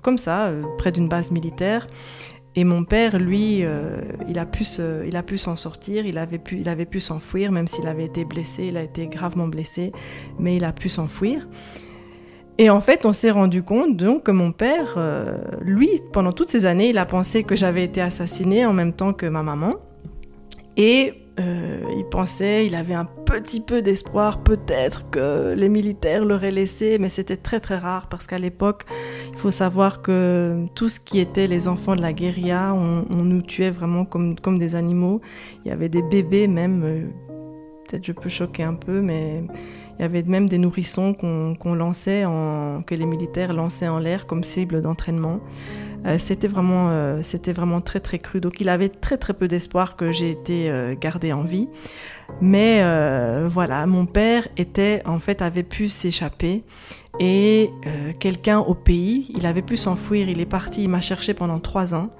comme 0.02 0.18
ça, 0.18 0.50
près 0.76 0.92
d'une 0.92 1.08
base 1.08 1.30
militaire. 1.30 1.86
Et 2.54 2.64
mon 2.64 2.84
père, 2.84 3.18
lui, 3.18 3.64
euh, 3.64 4.02
il 4.28 4.38
a 4.38 4.44
pu 4.44 4.64
il 5.06 5.16
a 5.16 5.22
pu 5.22 5.38
s'en 5.38 5.56
sortir, 5.56 6.04
il 6.04 6.18
avait 6.18 6.38
pu, 6.38 6.58
il 6.58 6.68
avait 6.68 6.84
pu 6.84 7.00
s'enfuir, 7.00 7.50
même 7.50 7.66
s'il 7.66 7.88
avait 7.88 8.04
été 8.04 8.24
blessé, 8.24 8.66
il 8.66 8.76
a 8.76 8.82
été 8.82 9.06
gravement 9.06 9.48
blessé, 9.48 9.92
mais 10.38 10.56
il 10.56 10.64
a 10.64 10.72
pu 10.72 10.90
s'enfuir. 10.90 11.48
Et 12.58 12.68
en 12.68 12.82
fait, 12.82 13.06
on 13.06 13.14
s'est 13.14 13.30
rendu 13.30 13.62
compte 13.62 13.96
donc 13.96 14.24
que 14.24 14.30
mon 14.30 14.52
père, 14.52 14.94
euh, 14.98 15.38
lui, 15.62 15.88
pendant 16.12 16.32
toutes 16.32 16.50
ces 16.50 16.66
années, 16.66 16.90
il 16.90 16.98
a 16.98 17.06
pensé 17.06 17.42
que 17.42 17.56
j'avais 17.56 17.84
été 17.84 18.02
assassinée 18.02 18.66
en 18.66 18.74
même 18.74 18.92
temps 18.92 19.14
que 19.14 19.24
ma 19.24 19.42
maman. 19.42 19.76
Et 20.76 21.14
euh, 21.40 21.80
il 21.96 22.04
pensait, 22.04 22.66
il 22.66 22.74
avait 22.74 22.94
un 22.94 23.06
petit 23.06 23.60
peu 23.60 23.80
d'espoir 23.80 24.42
peut-être 24.42 25.08
que 25.10 25.54
les 25.54 25.68
militaires 25.68 26.24
l'auraient 26.24 26.50
laissé, 26.50 26.98
mais 26.98 27.08
c'était 27.08 27.36
très 27.36 27.58
très 27.58 27.78
rare 27.78 28.08
parce 28.08 28.26
qu'à 28.26 28.38
l'époque, 28.38 28.84
il 29.32 29.38
faut 29.38 29.50
savoir 29.50 30.02
que 30.02 30.66
tout 30.74 30.88
ce 30.88 31.00
qui 31.00 31.20
était 31.20 31.46
les 31.46 31.68
enfants 31.68 31.96
de 31.96 32.02
la 32.02 32.12
guérilla, 32.12 32.74
on, 32.74 33.04
nous 33.22 33.40
tuait 33.40 33.70
vraiment 33.70 34.04
comme, 34.04 34.38
comme 34.38 34.58
des 34.58 34.74
animaux. 34.74 35.20
Il 35.64 35.68
y 35.68 35.70
avait 35.72 35.88
des 35.88 36.02
bébés 36.02 36.48
même, 36.48 36.82
euh, 36.84 37.06
peut-être 37.88 38.04
je 38.04 38.12
peux 38.12 38.28
choquer 38.28 38.64
un 38.64 38.74
peu, 38.74 39.00
mais 39.00 39.44
il 40.02 40.06
y 40.06 40.08
avait 40.08 40.24
même 40.24 40.48
des 40.48 40.58
nourrissons 40.58 41.14
qu'on 41.14 41.74
lançait, 41.74 42.24
en, 42.24 42.82
que 42.82 42.92
les 42.92 43.06
militaires 43.06 43.52
lançaient 43.52 43.86
en 43.86 44.00
l'air 44.00 44.26
comme 44.26 44.42
cible 44.42 44.82
d'entraînement. 44.82 45.38
Euh, 46.06 46.18
c'était 46.18 46.48
vraiment, 46.48 46.88
euh, 46.90 47.20
c'était 47.22 47.52
vraiment 47.52 47.80
très 47.80 48.00
très 48.00 48.18
cru. 48.18 48.40
Donc 48.40 48.60
il 48.60 48.68
avait 48.68 48.88
très 48.88 49.16
très 49.16 49.32
peu 49.32 49.46
d'espoir 49.46 49.94
que 49.94 50.10
j'ai 50.10 50.30
été 50.32 50.68
euh, 50.68 50.96
gardée 51.00 51.32
en 51.32 51.44
vie. 51.44 51.68
Mais 52.40 52.82
voilà, 53.46 53.86
mon 53.86 54.06
père 54.06 54.48
était 54.56 55.02
en 55.06 55.20
fait 55.20 55.40
avait 55.40 55.62
pu 55.62 55.88
s'échapper 55.88 56.64
et 57.20 57.70
quelqu'un 58.18 58.58
au 58.58 58.74
pays, 58.74 59.30
il 59.36 59.46
avait 59.46 59.62
pu 59.62 59.76
s'enfuir. 59.76 60.28
Il 60.28 60.40
est 60.40 60.46
parti, 60.46 60.82
il 60.82 60.88
m'a 60.88 61.00
cherché 61.00 61.34
pendant 61.34 61.60
trois 61.60 61.94
ans. 61.94 62.10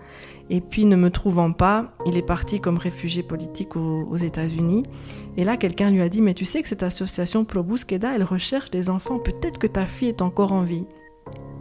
Et 0.50 0.60
puis, 0.60 0.84
ne 0.84 0.96
me 0.96 1.10
trouvant 1.10 1.52
pas, 1.52 1.92
il 2.06 2.16
est 2.16 2.26
parti 2.26 2.60
comme 2.60 2.78
réfugié 2.78 3.22
politique 3.22 3.76
aux, 3.76 4.16
États-Unis. 4.16 4.82
Et 5.36 5.44
là, 5.44 5.56
quelqu'un 5.56 5.90
lui 5.90 6.02
a 6.02 6.08
dit 6.08 6.20
Mais 6.20 6.34
tu 6.34 6.44
sais 6.44 6.62
que 6.62 6.68
cette 6.68 6.82
association 6.82 7.44
Pro 7.44 7.64
elle 8.14 8.24
recherche 8.24 8.70
des 8.70 8.90
enfants. 8.90 9.18
Peut-être 9.18 9.58
que 9.58 9.66
ta 9.66 9.86
fille 9.86 10.08
est 10.08 10.22
encore 10.22 10.52
en 10.52 10.62
vie. 10.62 10.84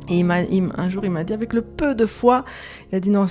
Et 0.10 0.24
un 0.24 0.90
jour, 0.90 1.06
il 1.06 1.12
m'a 1.12 1.24
dit, 1.24 1.34
avec 1.34 1.54
le 1.54 1.62
peu 1.62 1.96
de 1.96 2.06
foi, 2.06 2.44
il 2.92 2.96
a 2.96 3.00
dit 3.00 3.10
non, 3.10 3.28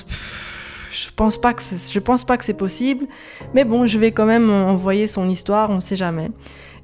je 0.90 1.10
pense 1.14 1.38
pas 1.38 1.52
que 1.52 1.62
je 1.62 1.98
pense 1.98 2.24
pas 2.24 2.38
que 2.38 2.44
c'est 2.44 2.54
possible, 2.54 3.06
mais 3.54 3.64
bon, 3.64 3.86
je 3.86 3.98
vais 3.98 4.12
quand 4.12 4.24
même 4.24 4.50
envoyer 4.50 5.06
son 5.06 5.28
histoire, 5.28 5.70
on 5.70 5.76
ne 5.76 5.80
sait 5.80 5.96
jamais. 5.96 6.30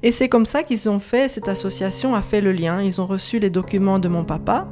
Et 0.03 0.11
c'est 0.11 0.29
comme 0.29 0.45
ça 0.45 0.61
qu'ils 0.61 0.89
ont 0.89 0.99
fait, 0.99 1.27
cette 1.27 1.47
association 1.47 2.13
a 2.13 2.21
fait 2.21 2.39
le 2.39 2.51
lien. 2.51 2.83
Ils 2.83 3.01
ont 3.01 3.07
reçu 3.07 3.39
les 3.39 3.49
documents 3.49 3.97
de 3.97 4.07
mon 4.07 4.23
papa 4.23 4.67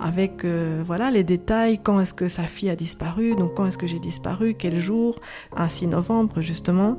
avec 0.00 0.44
euh, 0.44 0.82
voilà 0.84 1.10
les 1.10 1.24
détails, 1.24 1.78
quand 1.82 2.00
est-ce 2.00 2.14
que 2.14 2.28
sa 2.28 2.44
fille 2.44 2.70
a 2.70 2.76
disparu, 2.76 3.34
donc 3.34 3.54
quand 3.54 3.66
est-ce 3.66 3.78
que 3.78 3.86
j'ai 3.86 3.98
disparu, 3.98 4.54
quel 4.58 4.78
jour, 4.78 5.18
un 5.56 5.68
6 5.68 5.88
novembre 5.88 6.40
justement. 6.40 6.98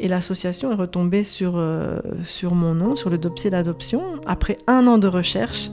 Et 0.00 0.06
l'association 0.06 0.70
est 0.70 0.76
retombée 0.76 1.24
sur, 1.24 1.54
euh, 1.56 1.98
sur 2.24 2.54
mon 2.54 2.72
nom, 2.74 2.94
sur 2.94 3.10
le 3.10 3.18
dossier 3.18 3.50
d'adoption. 3.50 4.00
Après 4.26 4.58
un 4.68 4.86
an 4.86 4.96
de 4.96 5.08
recherche, 5.08 5.70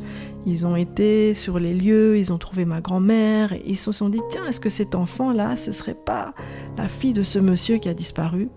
ils 0.47 0.65
ont 0.65 0.75
été 0.75 1.33
sur 1.33 1.59
les 1.59 1.73
lieux, 1.73 2.17
ils 2.17 2.33
ont 2.33 2.37
trouvé 2.37 2.65
ma 2.65 2.81
grand-mère, 2.81 3.53
ils 3.65 3.77
se 3.77 3.91
sont 3.91 4.09
dit, 4.09 4.21
tiens, 4.29 4.45
est-ce 4.45 4.59
que 4.59 4.69
cet 4.69 4.95
enfant-là, 4.95 5.57
ce 5.57 5.71
serait 5.71 5.95
pas 5.95 6.33
la 6.77 6.87
fille 6.87 7.13
de 7.13 7.23
ce 7.23 7.37
monsieur 7.37 7.77
qui 7.77 7.87
a 7.87 7.93
disparu? 7.93 8.49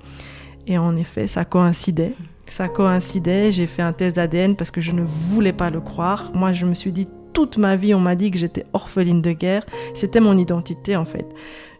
Et 0.66 0.76
en 0.78 0.96
effet, 0.96 1.26
ça 1.26 1.44
coïncidait. 1.44 2.14
Ça 2.46 2.68
coïncidait, 2.68 3.52
j'ai 3.52 3.66
fait 3.66 3.82
un 3.82 3.92
test 3.92 4.16
d'ADN 4.16 4.56
parce 4.56 4.70
que 4.70 4.80
je 4.80 4.92
ne 4.92 5.02
voulais 5.02 5.52
pas 5.52 5.70
le 5.70 5.80
croire. 5.80 6.30
Moi, 6.34 6.52
je 6.52 6.64
me 6.66 6.74
suis 6.74 6.92
dit, 6.92 7.08
toute 7.38 7.56
ma 7.56 7.76
vie, 7.76 7.94
on 7.94 8.00
m'a 8.00 8.16
dit 8.16 8.32
que 8.32 8.36
j'étais 8.36 8.66
orpheline 8.72 9.22
de 9.22 9.30
guerre. 9.30 9.64
C'était 9.94 10.18
mon 10.18 10.36
identité, 10.36 10.96
en 10.96 11.04
fait. 11.04 11.24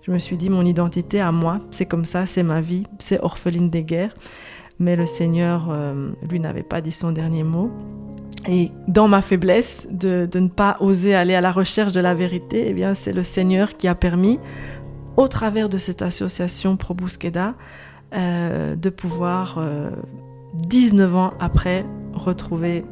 Je 0.03 0.12
me 0.12 0.21
suis 0.21 0.37
dit, 0.37 0.51
mon 0.51 0.64
identité 0.64 1.21
à 1.21 1.33
moi, 1.33 1.59
c'est 1.73 1.85
comme 1.85 2.05
ça, 2.05 2.27
c'est 2.27 2.44
ma 2.44 2.61
vie, 2.61 2.85
c'est 3.01 3.21
orpheline 3.25 3.68
de 3.68 3.81
guerre. 3.81 4.14
Mais 4.79 4.94
le 4.94 5.05
Seigneur, 5.05 5.66
euh, 5.68 6.12
lui, 6.31 6.38
n'avait 6.38 6.62
pas 6.62 6.81
dit 6.81 6.92
son 6.92 7.11
dernier 7.11 7.42
mot. 7.42 7.73
Et 8.47 8.71
dans 8.87 9.09
ma 9.09 9.21
faiblesse 9.21 9.88
de, 9.90 10.29
ne 10.33 10.47
pas 10.47 10.77
oser 10.79 11.16
aller 11.16 11.35
à 11.35 11.40
la 11.40 11.51
recherche 11.51 11.90
de 11.90 12.01
la 12.01 12.14
vérité, 12.14 12.66
eh 12.68 12.73
bien, 12.73 12.94
c'est 12.94 13.12
le 13.12 13.25
Seigneur 13.25 13.77
qui 13.77 13.88
a 13.88 13.97
permis, 13.97 14.38
au 15.16 15.27
travers 15.27 15.68
de 15.68 15.77
cette 15.77 16.03
association 16.03 16.77
Pro 16.77 16.94
euh, 18.14 18.77
de 18.77 18.90
pouvoir, 18.90 19.61
19 20.55 21.12
euh, 21.12 21.18
ans 21.18 21.35
après, 21.40 21.85
retrouver 22.14 22.85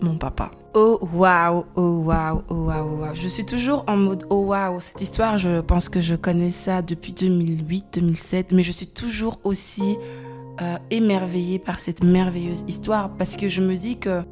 mon 0.00 0.16
papa. 0.16 0.50
Oh 0.78 0.98
waouh, 1.10 1.64
oh 1.74 2.02
waouh, 2.04 2.44
oh 2.50 2.66
waouh, 2.66 2.96
wow. 2.98 3.14
Je 3.14 3.28
suis 3.28 3.46
toujours 3.46 3.82
en 3.86 3.96
mode 3.96 4.26
oh 4.28 4.42
waouh. 4.42 4.78
Cette 4.78 5.00
histoire, 5.00 5.38
je 5.38 5.62
pense 5.62 5.88
que 5.88 6.02
je 6.02 6.14
connais 6.14 6.50
ça 6.50 6.82
depuis 6.82 7.14
2008, 7.14 7.94
2007, 7.94 8.52
mais 8.52 8.62
je 8.62 8.72
suis 8.72 8.86
toujours 8.86 9.40
aussi 9.42 9.96
euh, 10.60 10.76
émerveillée 10.90 11.58
par 11.58 11.80
cette 11.80 12.04
merveilleuse 12.04 12.62
histoire 12.68 13.08
parce 13.08 13.36
que 13.36 13.48
je 13.48 13.62
me 13.62 13.74
dis 13.74 13.96
que 13.96 14.22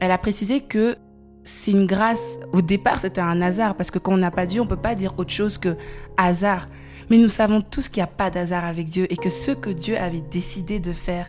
elle 0.00 0.10
a 0.10 0.18
précisé 0.18 0.58
que 0.58 0.96
c'est 1.44 1.70
une 1.70 1.86
grâce. 1.86 2.36
Au 2.52 2.62
départ, 2.62 2.98
c'était 2.98 3.20
un 3.20 3.40
hasard 3.40 3.76
parce 3.76 3.92
que 3.92 4.00
quand 4.00 4.14
on 4.14 4.16
n'a 4.16 4.32
pas 4.32 4.44
Dieu, 4.46 4.60
on 4.60 4.66
peut 4.66 4.74
pas 4.74 4.96
dire 4.96 5.14
autre 5.18 5.32
chose 5.32 5.56
que 5.56 5.76
hasard. 6.16 6.66
Mais 7.10 7.16
nous 7.16 7.28
savons 7.28 7.60
tous 7.60 7.88
qu'il 7.88 8.00
n'y 8.00 8.08
a 8.08 8.08
pas 8.08 8.28
d'hasard 8.28 8.64
avec 8.64 8.88
Dieu 8.88 9.06
et 9.08 9.16
que 9.16 9.30
ce 9.30 9.52
que 9.52 9.70
Dieu 9.70 9.96
avait 9.96 10.20
décidé 10.20 10.80
de 10.80 10.92
faire 10.92 11.28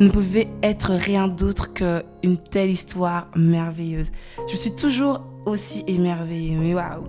ne 0.00 0.08
pouvait 0.08 0.48
être 0.62 0.92
rien 0.92 1.28
d'autre 1.28 1.72
qu'une 1.72 2.38
telle 2.38 2.70
histoire 2.70 3.28
merveilleuse. 3.34 4.10
Je 4.50 4.56
suis 4.56 4.74
toujours 4.74 5.22
aussi 5.46 5.84
émerveillée. 5.86 6.56
Mais 6.56 6.74
waouh! 6.74 7.04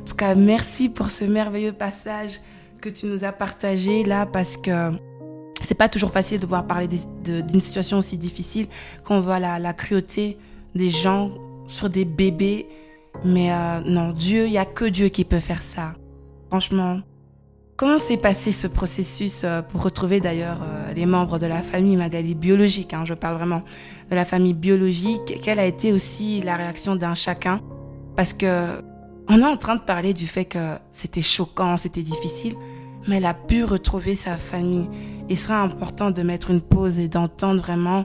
En 0.00 0.04
tout 0.04 0.14
cas, 0.14 0.34
merci 0.34 0.88
pour 0.88 1.10
ce 1.10 1.24
merveilleux 1.24 1.72
passage 1.72 2.40
que 2.80 2.88
tu 2.88 3.06
nous 3.06 3.24
as 3.24 3.32
partagé 3.32 4.04
là 4.04 4.24
parce 4.24 4.56
que 4.56 4.90
c'est 5.62 5.74
pas 5.74 5.88
toujours 5.88 6.10
facile 6.10 6.40
de 6.40 6.46
voir 6.46 6.66
parler 6.66 6.88
d'une 6.88 7.60
situation 7.60 7.98
aussi 7.98 8.16
difficile 8.16 8.66
quand 9.04 9.18
on 9.18 9.20
voit 9.20 9.38
la, 9.38 9.58
la 9.58 9.74
cruauté 9.74 10.38
des 10.74 10.88
gens 10.88 11.30
sur 11.66 11.90
des 11.90 12.04
bébés. 12.06 12.66
Mais 13.24 13.52
euh, 13.52 13.80
non, 13.80 14.12
Dieu, 14.12 14.46
il 14.46 14.52
n'y 14.52 14.58
a 14.58 14.64
que 14.64 14.86
Dieu 14.86 15.08
qui 15.08 15.24
peut 15.24 15.40
faire 15.40 15.62
ça. 15.62 15.94
Franchement, 16.48 17.00
comment 17.80 17.96
s'est 17.96 18.18
passé 18.18 18.52
ce 18.52 18.66
processus 18.66 19.40
euh, 19.42 19.62
pour 19.62 19.82
retrouver 19.82 20.20
d'ailleurs 20.20 20.58
euh, 20.62 20.92
les 20.92 21.06
membres 21.06 21.38
de 21.38 21.46
la 21.46 21.62
famille 21.62 21.96
Magali 21.96 22.34
biologique 22.34 22.92
hein, 22.92 23.06
Je 23.06 23.14
parle 23.14 23.36
vraiment 23.36 23.62
de 24.10 24.14
la 24.14 24.26
famille 24.26 24.52
biologique. 24.52 25.40
Quelle 25.40 25.58
a 25.58 25.64
été 25.64 25.90
aussi 25.90 26.42
la 26.42 26.56
réaction 26.56 26.94
d'un 26.94 27.14
chacun? 27.14 27.62
Parce 28.16 28.34
que 28.34 28.82
on 29.30 29.40
est 29.40 29.46
en 29.46 29.56
train 29.56 29.76
de 29.76 29.80
parler 29.80 30.12
du 30.12 30.26
fait 30.26 30.44
que 30.44 30.76
c'était 30.90 31.22
choquant, 31.22 31.78
c'était 31.78 32.02
difficile, 32.02 32.54
mais 33.08 33.16
elle 33.16 33.24
a 33.24 33.32
pu 33.32 33.64
retrouver 33.64 34.14
sa 34.14 34.36
famille. 34.36 34.90
Il 35.30 35.38
sera 35.38 35.62
important 35.62 36.10
de 36.10 36.20
mettre 36.20 36.50
une 36.50 36.60
pause 36.60 36.98
et 36.98 37.08
d'entendre 37.08 37.62
vraiment 37.62 38.04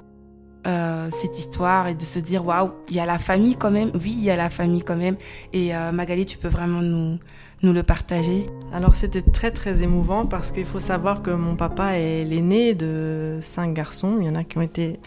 euh, 0.68 1.10
cette 1.12 1.38
histoire 1.38 1.90
et 1.90 1.96
de 1.96 2.02
se 2.02 2.20
dire 2.20 2.46
waouh, 2.46 2.72
il 2.90 2.96
y 2.96 3.02
a 3.02 3.06
la 3.06 3.20
famille 3.20 3.58
quand 3.58 3.72
même. 3.72 3.92
Oui, 3.94 4.16
il 4.18 4.24
y 4.24 4.30
a 4.30 4.38
la 4.38 4.50
famille 4.50 4.84
quand 4.84 4.96
même. 4.96 5.18
Et 5.52 5.74
Magali, 5.92 6.26
tu 6.26 6.38
peux 6.38 6.48
vraiment 6.48 6.82
nous, 6.82 7.20
nous 7.64 7.74
le 7.74 7.84
partager 7.84 8.48
Alors 8.74 8.96
c'était 8.96 9.22
très 9.22 9.52
très 9.52 9.82
émouvant 9.82 10.26
parce 10.26 10.52
qu'il 10.52 10.66
faut 10.66 10.80
savoir 10.80 11.22
que 11.22 11.32
mon 11.32 11.56
papa 11.56 11.98
est 11.98 12.26
l'aîné 12.26 12.76
de 12.76 13.38
cinq 13.42 13.74
garçons. 13.74 14.18
Il 14.20 14.28
y 14.28 14.30
en 14.30 14.36
a 14.36 14.44
qui 14.44 14.58
ont 14.58 14.62
été, 14.62 15.00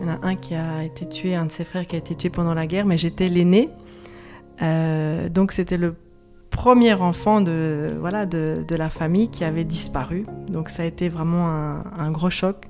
il 0.00 0.06
y 0.06 0.10
en 0.10 0.12
a 0.14 0.18
un 0.26 0.36
qui 0.36 0.54
a 0.54 0.84
été 0.84 1.08
tué, 1.08 1.34
un 1.34 1.46
de 1.46 1.52
ses 1.52 1.64
frères 1.64 1.86
qui 1.86 1.96
a 1.96 1.98
été 1.98 2.14
tué 2.14 2.30
pendant 2.30 2.54
la 2.54 2.66
guerre, 2.66 2.86
mais 2.86 2.96
j'étais 2.96 3.28
l'aîné. 3.28 3.68
Euh, 4.62 5.28
donc 5.28 5.52
c'était 5.52 5.76
le 5.76 5.94
premier 6.50 6.94
enfant 6.94 7.40
de, 7.40 7.96
voilà, 7.98 8.26
de, 8.26 8.64
de, 8.66 8.76
la 8.76 8.90
famille 8.90 9.28
qui 9.28 9.44
avait 9.44 9.64
disparu. 9.64 10.24
Donc 10.48 10.68
ça 10.68 10.82
a 10.82 10.86
été 10.86 11.08
vraiment 11.08 11.46
un, 11.48 12.10
gros 12.10 12.30
choc. 12.30 12.66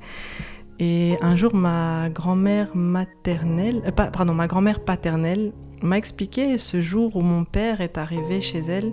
Et 0.78 1.16
un 1.20 1.36
jour, 1.36 1.54
ma 1.54 2.08
grand-mère 2.10 2.74
maternelle, 2.74 3.82
euh, 3.86 3.90
pardon, 3.90 4.34
ma 4.34 4.46
grand-mère 4.46 4.80
paternelle 4.80 5.52
m'a 5.82 5.98
expliqué 5.98 6.58
ce 6.58 6.80
jour 6.80 7.16
où 7.16 7.20
mon 7.20 7.44
père 7.44 7.80
est 7.80 7.98
arrivé 7.98 8.40
chez 8.40 8.60
elle 8.60 8.92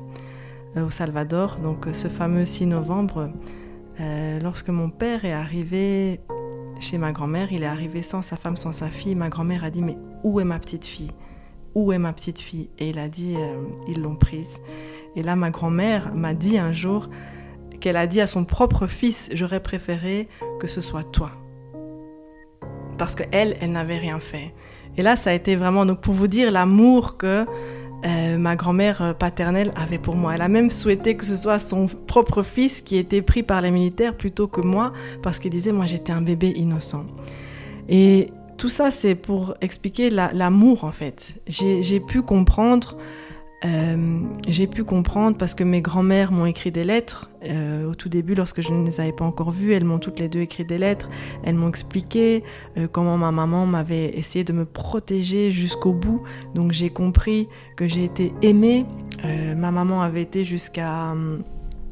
au 0.75 0.89
Salvador, 0.89 1.57
donc 1.61 1.87
euh, 1.87 1.93
ce 1.93 2.07
fameux 2.07 2.45
6 2.45 2.67
novembre. 2.67 3.31
Euh, 3.99 4.39
lorsque 4.39 4.69
mon 4.69 4.89
père 4.89 5.25
est 5.25 5.33
arrivé 5.33 6.19
chez 6.79 6.97
ma 6.97 7.11
grand-mère, 7.11 7.51
il 7.51 7.63
est 7.63 7.67
arrivé 7.67 8.01
sans 8.01 8.21
sa 8.21 8.37
femme, 8.37 8.57
sans 8.57 8.71
sa 8.71 8.89
fille. 8.89 9.15
Ma 9.15 9.29
grand-mère 9.29 9.63
a 9.63 9.69
dit 9.69 9.81
mais 9.81 9.97
où 10.23 10.39
est 10.39 10.43
ma 10.45 10.59
petite 10.59 10.85
fille? 10.85 11.11
Où 11.73 11.91
est 11.91 11.97
ma 11.97 12.13
petite 12.13 12.39
fille? 12.39 12.69
Et 12.77 12.89
il 12.89 12.99
a 12.99 13.09
dit 13.09 13.35
ils 13.87 14.01
l'ont 14.01 14.15
prise. 14.15 14.61
Et 15.15 15.23
là, 15.23 15.35
ma 15.35 15.49
grand-mère 15.49 16.13
m'a 16.13 16.35
dit 16.35 16.57
un 16.59 16.73
jour 16.73 17.09
qu'elle 17.79 17.97
a 17.97 18.05
dit 18.05 18.21
à 18.21 18.27
son 18.27 18.45
propre 18.45 18.85
fils 18.85 19.29
j'aurais 19.33 19.61
préféré 19.61 20.27
que 20.59 20.67
ce 20.67 20.81
soit 20.81 21.03
toi 21.03 21.31
parce 22.97 23.15
que 23.15 23.23
elle, 23.31 23.55
elle 23.61 23.71
n'avait 23.71 23.97
rien 23.97 24.19
fait. 24.19 24.53
Et 24.97 25.01
là, 25.01 25.15
ça 25.15 25.29
a 25.29 25.33
été 25.33 25.55
vraiment 25.55 25.85
donc 25.85 26.01
pour 26.01 26.13
vous 26.13 26.27
dire 26.27 26.51
l'amour 26.51 27.17
que 27.17 27.45
euh, 28.05 28.37
ma 28.37 28.55
grand-mère 28.55 29.01
euh, 29.01 29.13
paternelle 29.13 29.71
avait 29.75 29.97
pour 29.97 30.15
moi. 30.15 30.35
Elle 30.35 30.41
a 30.41 30.47
même 30.47 30.69
souhaité 30.69 31.15
que 31.15 31.25
ce 31.25 31.35
soit 31.35 31.59
son 31.59 31.87
propre 31.87 32.43
fils 32.43 32.81
qui 32.81 32.97
était 32.97 33.21
pris 33.21 33.43
par 33.43 33.61
les 33.61 33.71
militaires 33.71 34.15
plutôt 34.15 34.47
que 34.47 34.61
moi, 34.61 34.93
parce 35.23 35.39
qu'il 35.39 35.51
disait 35.51 35.71
moi 35.71 35.85
j'étais 35.85 36.13
un 36.13 36.21
bébé 36.21 36.53
innocent. 36.55 37.05
Et 37.89 38.29
tout 38.57 38.69
ça, 38.69 38.91
c'est 38.91 39.15
pour 39.15 39.55
expliquer 39.61 40.09
l'amour 40.09 40.83
en 40.83 40.91
fait. 40.91 41.35
J'ai 41.47 41.99
pu 41.99 42.21
comprendre 42.21 42.97
euh, 43.65 44.21
j'ai 44.47 44.67
pu 44.67 44.83
comprendre 44.83 45.35
parce 45.35 45.55
que 45.55 45.63
mes 45.63 45.81
grands-mères 45.81 46.31
m'ont 46.31 46.45
écrit 46.45 46.71
des 46.71 46.83
lettres. 46.83 47.31
Euh, 47.43 47.89
au 47.89 47.95
tout 47.95 48.09
début, 48.09 48.35
lorsque 48.35 48.61
je 48.61 48.71
ne 48.71 48.85
les 48.85 48.99
avais 49.01 49.11
pas 49.11 49.25
encore 49.25 49.51
vues, 49.51 49.73
elles 49.73 49.83
m'ont 49.83 49.97
toutes 49.97 50.19
les 50.19 50.29
deux 50.29 50.41
écrit 50.41 50.63
des 50.63 50.77
lettres. 50.77 51.09
Elles 51.43 51.55
m'ont 51.55 51.69
expliqué 51.69 52.43
euh, 52.77 52.87
comment 52.87 53.17
ma 53.17 53.31
maman 53.31 53.65
m'avait 53.65 54.15
essayé 54.17 54.43
de 54.43 54.53
me 54.53 54.65
protéger 54.65 55.51
jusqu'au 55.51 55.93
bout. 55.93 56.21
Donc 56.53 56.71
j'ai 56.71 56.91
compris 56.91 57.47
que 57.75 57.87
j'ai 57.87 58.03
été 58.03 58.33
aimée. 58.41 58.85
ma 59.23 59.71
maman 59.71 60.03
avait 60.03 60.21
été 60.21 60.43
jusqu'à 60.43 61.11
hum, 61.11 61.43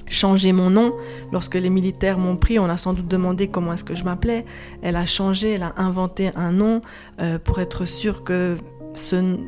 changer 0.05 0.51
mon 0.51 0.69
nom. 0.69 0.93
Lorsque 1.31 1.55
les 1.55 1.71
militaires 1.71 2.19
m'ont 2.19 2.37
pris, 2.37 2.59
on 2.59 2.65
a 2.65 2.77
sans 2.77 2.93
doute 2.93 3.07
demandé 3.07 3.47
comment 3.47 3.73
est-ce 3.73 3.83
que 3.83 3.95
je 3.95 4.03
m'appelais. 4.03 4.45
Elle 4.83 4.95
a 4.95 5.07
changé, 5.07 5.53
elle 5.53 5.63
a 5.63 5.73
inventé 5.77 6.29
un 6.35 6.51
nom 6.51 6.81
pour 7.43 7.59
être 7.59 7.85
sûre 7.85 8.23
que 8.23 8.57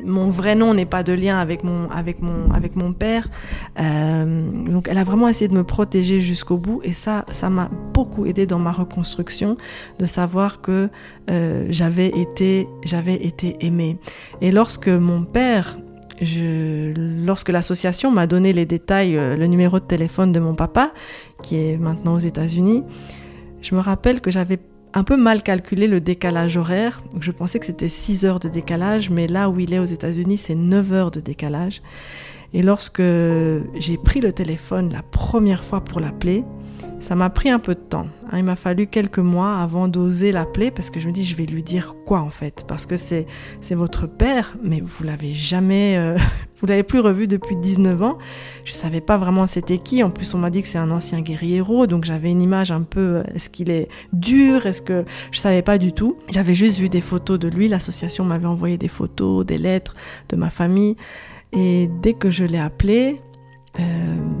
mon 0.04 0.28
vrai 0.28 0.54
nom 0.54 0.74
n'est 0.74 0.86
pas 0.86 1.02
de 1.02 1.12
lien 1.12 1.38
avec 1.38 1.64
mon, 1.64 1.90
avec 1.90 2.22
mon, 2.22 2.50
avec 2.50 2.76
mon 2.76 2.92
père. 2.92 3.28
Euh, 3.78 4.64
donc 4.66 4.88
elle 4.88 4.98
a 4.98 5.04
vraiment 5.04 5.28
essayé 5.28 5.48
de 5.48 5.54
me 5.54 5.64
protéger 5.64 6.20
jusqu'au 6.20 6.56
bout 6.56 6.80
et 6.84 6.92
ça, 6.92 7.24
ça 7.30 7.50
m'a 7.50 7.70
beaucoup 7.92 8.26
aidé 8.26 8.46
dans 8.46 8.58
ma 8.58 8.72
reconstruction 8.72 9.56
de 9.98 10.06
savoir 10.06 10.60
que 10.60 10.88
euh, 11.30 11.66
j'avais 11.70 12.08
été, 12.08 12.68
j'avais 12.84 13.14
été 13.14 13.56
aimée. 13.60 13.98
Et 14.40 14.50
lorsque 14.50 14.88
mon 14.88 15.24
père 15.24 15.78
lorsque 16.20 17.48
l'association 17.48 18.10
m'a 18.10 18.26
donné 18.26 18.52
les 18.52 18.66
détails, 18.66 19.16
euh, 19.16 19.36
le 19.36 19.46
numéro 19.46 19.78
de 19.78 19.84
téléphone 19.84 20.32
de 20.32 20.40
mon 20.40 20.54
papa, 20.54 20.92
qui 21.42 21.56
est 21.56 21.76
maintenant 21.76 22.14
aux 22.14 22.18
États-Unis, 22.18 22.82
je 23.60 23.74
me 23.74 23.80
rappelle 23.80 24.20
que 24.20 24.30
j'avais 24.30 24.58
un 24.94 25.04
peu 25.04 25.16
mal 25.16 25.42
calculé 25.42 25.86
le 25.86 26.00
décalage 26.00 26.56
horaire. 26.56 27.02
Je 27.20 27.30
pensais 27.30 27.58
que 27.58 27.66
c'était 27.66 27.88
6 27.88 28.24
heures 28.24 28.40
de 28.40 28.48
décalage, 28.48 29.10
mais 29.10 29.26
là 29.26 29.50
où 29.50 29.60
il 29.60 29.74
est 29.74 29.78
aux 29.78 29.84
États-Unis, 29.84 30.38
c'est 30.38 30.54
9 30.54 30.92
heures 30.92 31.10
de 31.10 31.20
décalage. 31.20 31.82
Et 32.54 32.62
lorsque 32.62 33.02
j'ai 33.02 33.96
pris 34.02 34.20
le 34.20 34.32
téléphone 34.32 34.90
la 34.92 35.02
première 35.02 35.64
fois 35.64 35.82
pour 35.82 36.00
l'appeler, 36.00 36.44
ça 37.00 37.14
m'a 37.14 37.30
pris 37.30 37.48
un 37.48 37.58
peu 37.58 37.74
de 37.74 37.80
temps. 37.80 38.06
Hein. 38.30 38.38
Il 38.38 38.44
m'a 38.44 38.56
fallu 38.56 38.86
quelques 38.86 39.18
mois 39.18 39.58
avant 39.58 39.88
d'oser 39.88 40.32
l'appeler 40.32 40.70
parce 40.70 40.90
que 40.90 41.00
je 41.00 41.08
me 41.08 41.12
dis 41.12 41.24
je 41.24 41.36
vais 41.36 41.46
lui 41.46 41.62
dire 41.62 41.94
quoi 42.04 42.20
en 42.20 42.30
fait? 42.30 42.64
Parce 42.66 42.86
que 42.86 42.96
c'est 42.96 43.26
c'est 43.60 43.74
votre 43.74 44.06
père 44.06 44.56
mais 44.62 44.80
vous 44.80 45.04
l'avez 45.04 45.32
jamais 45.32 45.96
euh, 45.96 46.16
vous 46.60 46.66
l'avez 46.66 46.82
plus 46.82 47.00
revu 47.00 47.28
depuis 47.28 47.56
19 47.56 48.02
ans. 48.02 48.18
Je 48.64 48.72
savais 48.72 49.00
pas 49.00 49.16
vraiment 49.16 49.46
c'était 49.46 49.78
qui. 49.78 50.02
En 50.02 50.10
plus 50.10 50.34
on 50.34 50.38
m'a 50.38 50.50
dit 50.50 50.62
que 50.62 50.68
c'est 50.68 50.78
un 50.78 50.90
ancien 50.90 51.20
guerriero 51.20 51.86
donc 51.86 52.04
j'avais 52.04 52.30
une 52.30 52.42
image 52.42 52.72
un 52.72 52.82
peu 52.82 53.00
euh, 53.00 53.22
est-ce 53.34 53.48
qu'il 53.48 53.70
est 53.70 53.88
dur? 54.12 54.66
Est-ce 54.66 54.82
que 54.82 55.04
je 55.30 55.38
savais 55.38 55.62
pas 55.62 55.78
du 55.78 55.92
tout? 55.92 56.18
J'avais 56.30 56.54
juste 56.54 56.78
vu 56.78 56.88
des 56.88 57.00
photos 57.00 57.38
de 57.38 57.48
lui. 57.48 57.68
L'association 57.68 58.24
m'avait 58.24 58.46
envoyé 58.46 58.76
des 58.76 58.88
photos, 58.88 59.46
des 59.46 59.58
lettres 59.58 59.94
de 60.28 60.36
ma 60.36 60.50
famille 60.50 60.96
et 61.52 61.88
dès 62.02 62.12
que 62.12 62.30
je 62.30 62.44
l'ai 62.44 62.58
appelé 62.58 63.20
euh, 63.78 63.82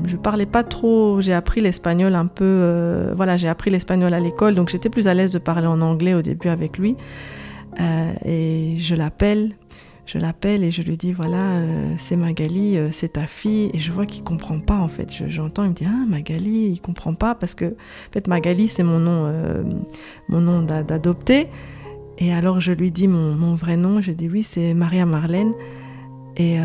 je 0.06 0.16
parlais 0.16 0.46
pas 0.46 0.64
trop, 0.64 1.20
j'ai 1.20 1.32
appris 1.32 1.60
l'espagnol 1.60 2.14
un 2.14 2.26
peu, 2.26 2.44
euh, 2.44 3.12
voilà, 3.14 3.36
j'ai 3.36 3.48
appris 3.48 3.70
l'espagnol 3.70 4.12
à 4.14 4.20
l'école, 4.20 4.54
donc 4.54 4.70
j'étais 4.70 4.88
plus 4.88 5.06
à 5.06 5.14
l'aise 5.14 5.32
de 5.32 5.38
parler 5.38 5.66
en 5.66 5.80
anglais 5.80 6.14
au 6.14 6.22
début 6.22 6.48
avec 6.48 6.78
lui. 6.78 6.96
Euh, 7.80 8.12
et 8.24 8.76
je 8.78 8.94
l'appelle, 8.94 9.52
je 10.06 10.18
l'appelle 10.18 10.64
et 10.64 10.70
je 10.70 10.82
lui 10.82 10.96
dis 10.96 11.12
voilà, 11.12 11.60
c'est 11.98 12.16
Magali, 12.16 12.78
c'est 12.90 13.12
ta 13.12 13.26
fille, 13.26 13.70
et 13.74 13.78
je 13.78 13.92
vois 13.92 14.06
qu'il 14.06 14.24
comprend 14.24 14.58
pas 14.58 14.78
en 14.78 14.88
fait. 14.88 15.08
J'entends, 15.28 15.64
il 15.64 15.70
me 15.70 15.74
dit 15.74 15.86
ah 15.86 16.06
Magali, 16.08 16.70
il 16.70 16.80
comprend 16.80 17.14
pas 17.14 17.34
parce 17.34 17.54
que 17.54 17.66
en 17.66 18.12
fait 18.12 18.26
Magali 18.26 18.68
c'est 18.68 18.82
mon 18.82 18.98
nom, 18.98 19.32
mon 20.28 20.40
nom 20.40 20.62
d'adopté. 20.62 21.48
Et 22.20 22.32
alors 22.32 22.58
je 22.60 22.72
lui 22.72 22.90
dis 22.90 23.06
mon, 23.06 23.34
mon 23.34 23.54
vrai 23.54 23.76
nom, 23.76 24.00
je 24.00 24.10
dis 24.10 24.28
oui 24.28 24.42
c'est 24.42 24.72
Maria 24.72 25.04
Marlène. 25.04 25.52
Et, 26.38 26.56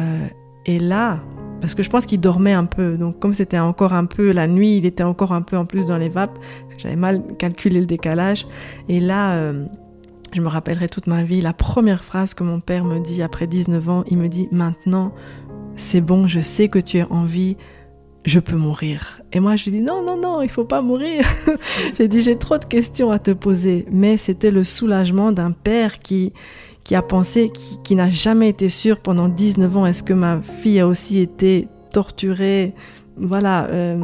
et 0.66 0.80
là, 0.80 1.20
parce 1.64 1.76
que 1.76 1.82
je 1.82 1.90
pense 1.90 2.06
qu'il 2.06 2.20
dormait 2.20 2.52
un 2.52 2.66
peu. 2.66 2.98
Donc 2.98 3.20
comme 3.20 3.34
c'était 3.34 3.58
encore 3.58 3.94
un 3.94 4.04
peu 4.04 4.34
la 4.34 4.48
nuit, 4.48 4.76
il 4.76 4.86
était 4.86 5.02
encore 5.02 5.32
un 5.32 5.42
peu 5.42 5.56
en 5.56 5.66
plus 5.66 5.86
dans 5.86 5.96
les 5.96 6.10
vapes. 6.10 6.38
J'avais 6.78 6.98
mal 6.98 7.24
calculé 7.40 7.80
le 7.80 7.86
décalage. 7.86 8.46
Et 8.90 9.00
là, 9.00 9.36
euh, 9.36 9.64
je 10.34 10.42
me 10.42 10.50
rappellerai 10.50 10.90
toute 10.90 11.08
ma 11.08 11.24
vie, 11.24 11.40
la 11.40 11.54
première 11.54 12.04
phrase 12.04 12.34
que 12.34 12.44
mon 12.44 12.60
père 12.60 12.84
me 12.84 13.00
dit 13.00 13.24
après 13.24 13.48
19 13.48 13.90
ans, 13.90 14.04
il 14.10 14.18
me 14.18 14.28
dit 14.28 14.50
maintenant, 14.52 15.14
c'est 15.78 16.02
bon, 16.02 16.28
je 16.28 16.42
sais 16.42 16.68
que 16.68 16.80
tu 16.80 16.98
es 16.98 17.04
en 17.04 17.24
vie, 17.24 17.56
je 18.26 18.42
peux 18.42 18.58
mourir. 18.58 19.22
Et 19.32 19.40
moi, 19.40 19.56
je 19.56 19.64
lui 19.64 19.72
dis 19.72 19.82
non, 19.82 20.04
non, 20.04 20.18
non, 20.18 20.42
il 20.42 20.50
faut 20.50 20.66
pas 20.66 20.82
mourir. 20.82 21.24
j'ai 21.98 22.10
dit 22.10 22.20
j'ai 22.20 22.38
trop 22.38 22.58
de 22.58 22.66
questions 22.66 23.10
à 23.10 23.20
te 23.20 23.32
poser. 23.32 23.86
Mais 23.90 24.18
c'était 24.18 24.52
le 24.52 24.66
soulagement 24.66 25.32
d'un 25.32 25.54
père 25.54 26.00
qui 26.00 26.34
qui 26.84 26.96
a 26.96 27.02
pensé, 27.02 27.50
qui, 27.84 27.96
n'a 27.96 28.10
jamais 28.10 28.50
été 28.50 28.70
sûr 28.70 29.00
pendant 29.00 29.30
19 29.30 29.78
ans, 29.78 29.86
est-ce 29.86 30.04
que 30.04 30.14
ma 30.14 30.42
fille 30.42 30.80
a 30.80 30.88
aussi 30.88 31.20
été 31.20 31.68
torturée? 31.94 32.74
Voilà. 33.16 33.66
Euh, 33.66 33.98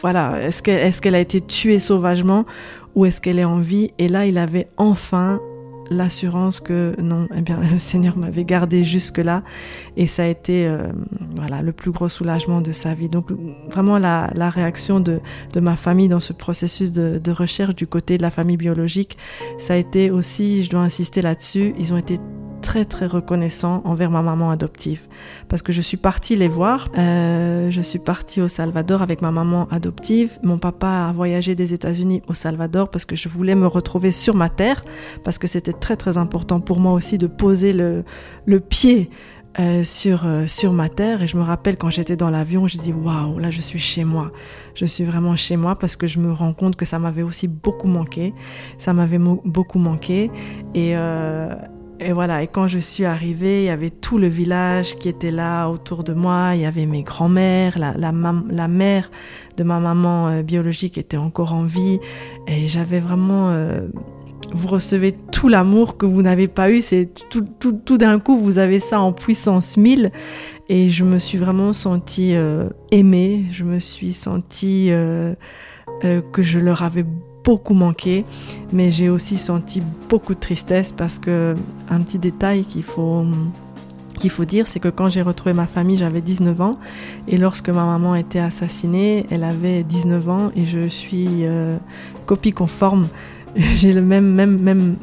voilà. 0.00 0.42
Est-ce 0.42 0.62
qu'elle 1.02 1.14
a 1.14 1.20
été 1.20 1.40
tuée 1.40 1.78
sauvagement 1.78 2.46
ou 2.94 3.06
est-ce 3.06 3.20
qu'elle 3.20 3.38
est 3.38 3.44
en 3.44 3.58
vie? 3.58 3.92
Et 3.98 4.08
là, 4.08 4.26
il 4.26 4.38
avait 4.38 4.68
enfin 4.76 5.40
l'assurance 5.90 6.60
que 6.60 6.94
non, 7.00 7.28
eh 7.34 7.40
bien, 7.40 7.58
le 7.72 7.78
Seigneur 7.78 8.16
m'avait 8.16 8.44
gardé 8.44 8.84
jusque-là 8.84 9.42
et 9.96 10.06
ça 10.06 10.24
a 10.24 10.26
été 10.26 10.66
euh, 10.66 10.88
voilà, 11.36 11.62
le 11.62 11.72
plus 11.72 11.90
gros 11.90 12.08
soulagement 12.08 12.60
de 12.60 12.72
sa 12.72 12.94
vie. 12.94 13.08
Donc 13.08 13.28
vraiment 13.70 13.98
la, 13.98 14.30
la 14.34 14.50
réaction 14.50 15.00
de, 15.00 15.20
de, 15.52 15.60
ma 15.60 15.76
famille 15.76 16.08
dans 16.08 16.20
ce 16.20 16.32
processus 16.32 16.92
de, 16.92 17.18
de, 17.18 17.32
recherche 17.32 17.74
du 17.74 17.86
côté 17.86 18.18
de 18.18 18.22
la 18.22 18.30
famille 18.30 18.56
biologique, 18.56 19.18
ça 19.58 19.74
a 19.74 19.76
été 19.76 20.10
aussi, 20.10 20.64
je 20.64 20.70
dois 20.70 20.80
insister 20.80 21.22
là-dessus, 21.22 21.74
ils 21.78 21.92
ont 21.92 21.98
été 21.98 22.18
très 22.64 22.86
très 22.86 23.06
reconnaissant 23.06 23.82
envers 23.84 24.10
ma 24.10 24.22
maman 24.22 24.50
adoptive 24.50 25.06
parce 25.48 25.60
que 25.60 25.70
je 25.70 25.82
suis 25.82 25.98
partie 25.98 26.34
les 26.34 26.48
voir. 26.48 26.88
Euh, 26.96 27.70
je 27.70 27.82
suis 27.82 27.98
partie 27.98 28.40
au 28.40 28.48
Salvador 28.48 29.02
avec 29.02 29.20
ma 29.20 29.30
maman 29.30 29.68
adoptive. 29.70 30.38
Mon 30.42 30.56
papa 30.56 30.88
a 30.88 31.12
voyagé 31.12 31.54
des 31.54 31.74
États-Unis 31.74 32.22
au 32.26 32.32
Salvador 32.32 32.88
parce 32.88 33.04
que 33.04 33.16
je 33.16 33.28
voulais 33.28 33.54
me 33.54 33.66
retrouver 33.66 34.12
sur 34.12 34.34
ma 34.34 34.48
terre 34.48 34.82
parce 35.24 35.36
que 35.36 35.46
c'était 35.46 35.74
très 35.74 35.96
très 35.96 36.16
important 36.16 36.60
pour 36.60 36.80
moi 36.80 36.94
aussi 36.94 37.18
de 37.18 37.26
poser 37.26 37.74
le, 37.74 38.02
pied 38.60 39.10
euh, 39.60 39.84
sur, 39.84 40.24
euh, 40.24 40.46
sur 40.46 40.72
ma 40.72 40.88
terre. 40.88 41.20
Et 41.22 41.26
je 41.26 41.36
me 41.36 41.42
rappelle 41.42 41.76
quand 41.76 41.90
j'étais 41.90 42.16
dans 42.16 42.30
l'avion, 42.30 42.66
je 42.66 42.78
dis 42.78 42.94
waouh, 42.94 43.38
là 43.38 43.50
je 43.50 43.60
suis 43.60 43.78
chez 43.78 44.04
moi. 44.04 44.32
Je 44.74 44.86
suis 44.86 45.04
vraiment 45.04 45.36
chez 45.36 45.58
moi 45.58 45.76
parce 45.78 45.96
que 45.96 46.06
je 46.06 46.18
me 46.18 46.32
rends 46.32 46.54
compte 46.54 46.76
que 46.76 46.86
ça 46.86 46.98
m'avait 46.98 47.22
aussi 47.22 47.46
beaucoup 47.46 47.88
manqué. 47.88 48.32
Ça 48.78 48.94
m'avait 48.94 49.18
beaucoup 49.18 49.78
manqué. 49.78 50.30
Et, 50.74 50.96
et 52.04 52.12
voilà, 52.12 52.42
et 52.42 52.46
quand 52.46 52.68
je 52.68 52.78
suis 52.78 53.06
arrivée, 53.06 53.62
il 53.62 53.66
y 53.66 53.70
avait 53.70 53.90
tout 53.90 54.18
le 54.18 54.26
village 54.26 54.96
qui 54.96 55.08
était 55.08 55.30
là 55.30 55.68
autour 55.68 56.04
de 56.04 56.12
moi. 56.12 56.50
Il 56.54 56.60
y 56.60 56.66
avait 56.66 56.84
mes 56.84 57.02
grands-mères, 57.02 57.78
la, 57.78 57.94
la, 57.96 58.12
la, 58.50 58.68
mère 58.68 59.10
de 59.56 59.64
ma 59.64 59.80
maman 59.80 60.28
euh, 60.28 60.42
biologique 60.42 60.98
était 60.98 61.16
encore 61.16 61.54
en 61.54 61.62
vie. 61.62 62.00
Et 62.46 62.68
j'avais 62.68 63.00
vraiment... 63.00 63.48
Euh, 63.48 63.88
vous 64.52 64.68
recevez 64.68 65.12
tout 65.32 65.48
l'amour 65.48 65.96
que 65.96 66.04
vous 66.04 66.20
n'avez 66.20 66.46
pas 66.46 66.70
eu. 66.70 66.82
C'est 66.82 67.08
tout, 67.30 67.44
tout, 67.58 67.72
tout 67.72 67.96
d'un 67.96 68.18
coup, 68.18 68.38
vous 68.38 68.58
avez 68.58 68.80
ça 68.80 69.00
en 69.00 69.12
puissance 69.12 69.78
1000. 69.78 70.12
Et 70.68 70.90
je 70.90 71.04
me 71.04 71.18
suis 71.18 71.38
vraiment 71.38 71.72
sentie 71.72 72.36
euh, 72.36 72.68
aimée. 72.90 73.46
Je 73.50 73.64
me 73.64 73.78
suis 73.78 74.12
sentie 74.12 74.90
que 74.90 76.42
je 76.42 76.58
leur 76.58 76.82
avais 76.82 77.06
beaucoup 77.44 77.74
manqué, 77.74 78.24
mais 78.72 78.90
j'ai 78.90 79.08
aussi 79.08 79.36
senti 79.38 79.82
beaucoup 80.08 80.34
de 80.34 80.40
tristesse 80.40 80.92
parce 80.92 81.18
que 81.18 81.54
un 81.90 82.00
petit 82.00 82.18
détail 82.18 82.64
qu'il 82.64 82.82
faut 82.82 83.24
qu'il 84.18 84.30
faut 84.30 84.44
dire, 84.44 84.68
c'est 84.68 84.80
que 84.80 84.88
quand 84.88 85.08
j'ai 85.08 85.22
retrouvé 85.22 85.54
ma 85.54 85.66
famille, 85.66 85.96
j'avais 85.96 86.20
19 86.20 86.60
ans 86.60 86.78
et 87.28 87.36
lorsque 87.36 87.68
ma 87.68 87.84
maman 87.84 88.12
a 88.12 88.20
été 88.20 88.38
assassinée, 88.38 89.26
elle 89.30 89.44
avait 89.44 89.82
19 89.82 90.28
ans 90.28 90.52
et 90.56 90.66
je 90.66 90.88
suis 90.88 91.44
euh, 91.44 91.76
copie 92.26 92.52
conforme. 92.52 93.08
J'ai 93.76 93.92
le 93.92 94.02
même, 94.02 94.32
même, 94.34 94.58
même, 94.60 94.96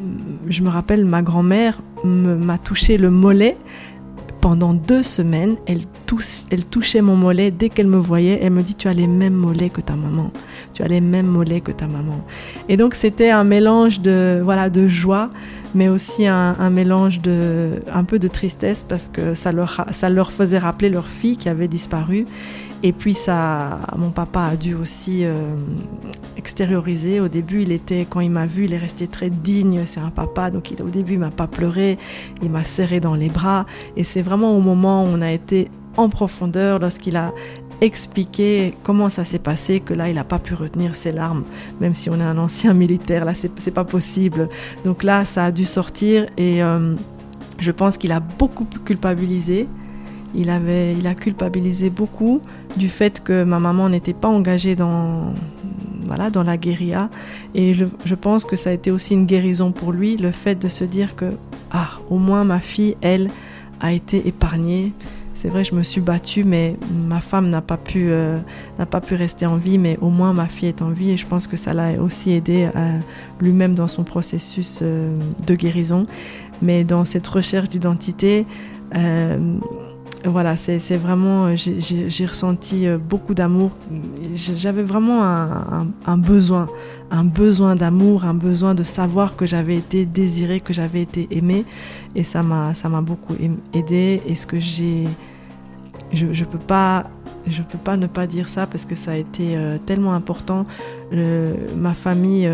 je 0.49 0.61
me 0.61 0.69
rappelle, 0.69 1.05
ma 1.05 1.21
grand-mère 1.21 1.81
m'a 2.03 2.57
touché 2.57 2.97
le 2.97 3.09
mollet 3.09 3.55
pendant 4.41 4.73
deux 4.73 5.03
semaines, 5.03 5.55
elle, 5.67 5.81
elle 6.49 6.65
touchait 6.65 7.01
mon 7.01 7.15
mollet. 7.15 7.51
Dès 7.51 7.69
qu'elle 7.69 7.87
me 7.87 7.97
voyait, 7.97 8.39
elle 8.41 8.51
me 8.51 8.63
dit 8.63 8.75
Tu 8.75 8.87
as 8.87 8.93
les 8.93 9.07
mêmes 9.07 9.35
mollets 9.35 9.69
que 9.69 9.81
ta 9.81 9.95
maman. 9.95 10.31
Tu 10.73 10.83
as 10.83 10.87
les 10.87 11.01
mêmes 11.01 11.27
mollets 11.27 11.61
que 11.61 11.71
ta 11.71 11.87
maman. 11.87 12.23
Et 12.69 12.77
donc, 12.77 12.95
c'était 12.95 13.29
un 13.29 13.43
mélange 13.43 14.01
de, 14.01 14.41
voilà, 14.43 14.69
de 14.69 14.87
joie, 14.87 15.29
mais 15.73 15.87
aussi 15.87 16.27
un, 16.27 16.69
mélange 16.69 17.21
de, 17.21 17.81
un 17.93 18.03
peu 18.03 18.19
de 18.19 18.27
tristesse 18.27 18.83
parce 18.87 19.09
que 19.09 19.33
ça 19.33 19.51
leur, 19.51 19.85
ça 19.91 20.09
leur 20.09 20.31
faisait 20.31 20.57
rappeler 20.57 20.89
leur 20.89 21.07
fille 21.07 21.37
qui 21.37 21.49
avait 21.49 21.67
disparu. 21.67 22.25
Et 22.83 22.93
puis 22.93 23.13
ça, 23.13 23.79
mon 23.95 24.09
papa 24.09 24.41
a 24.41 24.55
dû 24.55 24.73
aussi 24.73 25.23
euh, 25.23 25.35
extérioriser. 26.35 27.19
Au 27.19 27.27
début, 27.27 27.61
il 27.61 27.71
était, 27.71 28.07
quand 28.09 28.21
il 28.21 28.31
m'a 28.31 28.47
vu, 28.47 28.65
il 28.65 28.73
est 28.73 28.79
resté 28.79 29.07
très 29.07 29.29
digne. 29.29 29.83
C'est 29.85 29.99
un 29.99 30.09
papa, 30.09 30.49
donc 30.49 30.71
il, 30.71 30.81
au 30.81 30.89
début, 30.89 31.13
il 31.13 31.19
m'a 31.19 31.29
pas 31.29 31.47
pleuré. 31.47 31.99
Il 32.41 32.49
m'a 32.49 32.63
serré 32.63 32.99
dans 32.99 33.13
les 33.13 33.29
bras. 33.29 33.67
Et 33.97 34.03
c'est 34.03 34.23
vraiment 34.23 34.57
au 34.57 34.61
moment 34.61 35.03
où 35.03 35.07
on 35.07 35.21
a 35.21 35.31
été 35.31 35.69
en 35.95 36.09
profondeur, 36.09 36.79
lorsqu'il 36.79 37.17
a 37.17 37.33
expliqué 37.81 38.75
comment 38.83 39.09
ça 39.09 39.25
s'est 39.25 39.39
passé, 39.39 39.79
que 39.79 39.93
là, 39.93 40.09
il 40.09 40.15
n'a 40.15 40.23
pas 40.23 40.39
pu 40.39 40.53
retenir 40.53 40.95
ses 40.95 41.11
larmes, 41.11 41.43
même 41.79 41.93
si 41.93 42.09
on 42.09 42.19
est 42.19 42.23
un 42.23 42.37
ancien 42.37 42.73
militaire, 42.73 43.25
là, 43.25 43.33
c'est 43.33 43.73
pas 43.73 43.83
possible. 43.83 44.49
Donc 44.85 45.03
là, 45.03 45.25
ça 45.25 45.45
a 45.45 45.51
dû 45.51 45.65
sortir 45.65 46.27
et 46.37 46.63
euh, 46.63 46.95
je 47.59 47.71
pense 47.71 47.97
qu'il 47.97 48.11
a 48.11 48.19
beaucoup 48.19 48.65
culpabilisé 48.85 49.67
il, 50.35 50.49
avait, 50.49 50.93
il 50.93 51.07
a 51.07 51.15
culpabilisé 51.15 51.89
beaucoup 51.89 52.41
du 52.77 52.89
fait 52.89 53.21
que 53.21 53.43
ma 53.43 53.59
maman 53.59 53.89
n'était 53.89 54.13
pas 54.13 54.29
engagée 54.29 54.75
dans, 54.75 55.33
voilà, 56.05 56.29
dans 56.29 56.43
la 56.43 56.57
guérilla. 56.57 57.09
Et 57.53 57.73
je, 57.73 57.85
je, 58.05 58.15
pense 58.15 58.45
que 58.45 58.55
ça 58.55 58.69
a 58.69 58.73
été 58.73 58.91
aussi 58.91 59.13
une 59.13 59.25
guérison 59.25 59.71
pour 59.71 59.91
lui, 59.91 60.17
le 60.17 60.31
fait 60.31 60.55
de 60.55 60.69
se 60.69 60.83
dire 60.83 61.15
que, 61.15 61.31
ah, 61.71 61.91
au 62.09 62.17
moins 62.17 62.43
ma 62.43 62.59
fille, 62.59 62.95
elle, 63.01 63.29
a 63.79 63.91
été 63.93 64.27
épargnée. 64.27 64.93
C'est 65.33 65.49
vrai, 65.49 65.63
je 65.63 65.73
me 65.73 65.83
suis 65.83 66.01
battue, 66.01 66.43
mais 66.43 66.75
ma 67.07 67.21
femme 67.21 67.49
n'a 67.49 67.61
pas 67.61 67.77
pu, 67.77 68.07
euh, 68.09 68.37
n'a 68.77 68.85
pas 68.85 68.99
pu 68.99 69.15
rester 69.15 69.45
en 69.45 69.55
vie, 69.55 69.77
mais 69.77 69.97
au 70.01 70.09
moins 70.09 70.33
ma 70.33 70.47
fille 70.47 70.67
est 70.67 70.81
en 70.81 70.89
vie 70.89 71.11
et 71.11 71.17
je 71.17 71.25
pense 71.25 71.47
que 71.47 71.55
ça 71.55 71.73
l'a 71.73 72.01
aussi 72.01 72.31
aidé 72.31 72.69
lui-même 73.39 73.73
dans 73.73 73.87
son 73.87 74.03
processus 74.03 74.79
euh, 74.81 75.17
de 75.47 75.55
guérison. 75.55 76.05
Mais 76.61 76.83
dans 76.83 77.05
cette 77.05 77.27
recherche 77.27 77.69
d'identité, 77.69 78.45
euh, 78.95 79.57
voilà, 80.25 80.55
c'est 80.55 80.97
vraiment, 80.97 81.55
j'ai 81.55 82.25
ressenti 82.27 82.85
beaucoup 83.09 83.33
d'amour. 83.33 83.71
J'avais 84.35 84.83
vraiment 84.83 85.23
un, 85.23 86.17
besoin, 86.17 86.67
un 87.09 87.23
besoin 87.23 87.75
d'amour, 87.75 88.25
un 88.25 88.35
besoin 88.35 88.75
de 88.75 88.83
savoir 88.83 89.35
que 89.35 89.47
j'avais 89.47 89.77
été 89.77 90.05
désirée, 90.05 90.59
que 90.59 90.73
j'avais 90.73 91.01
été 91.01 91.27
aimée. 91.31 91.65
Et 92.15 92.23
ça 92.23 92.43
m'a 92.43 93.01
beaucoup 93.01 93.35
aidé. 93.73 94.21
Et 94.27 94.35
ce 94.35 94.45
que 94.45 94.59
j'ai. 94.59 95.07
Je 96.13 96.25
ne 96.25 96.45
peux, 96.45 96.57
pas, 96.57 97.09
je 97.47 97.61
peux 97.61 97.77
pas 97.77 97.95
ne 97.95 98.05
pas 98.05 98.27
dire 98.27 98.49
ça 98.49 98.67
parce 98.67 98.83
que 98.83 98.95
ça 98.95 99.11
a 99.11 99.15
été 99.15 99.55
euh, 99.55 99.77
tellement 99.85 100.13
important. 100.13 100.65
ma 101.11 101.93
famille 101.93 102.49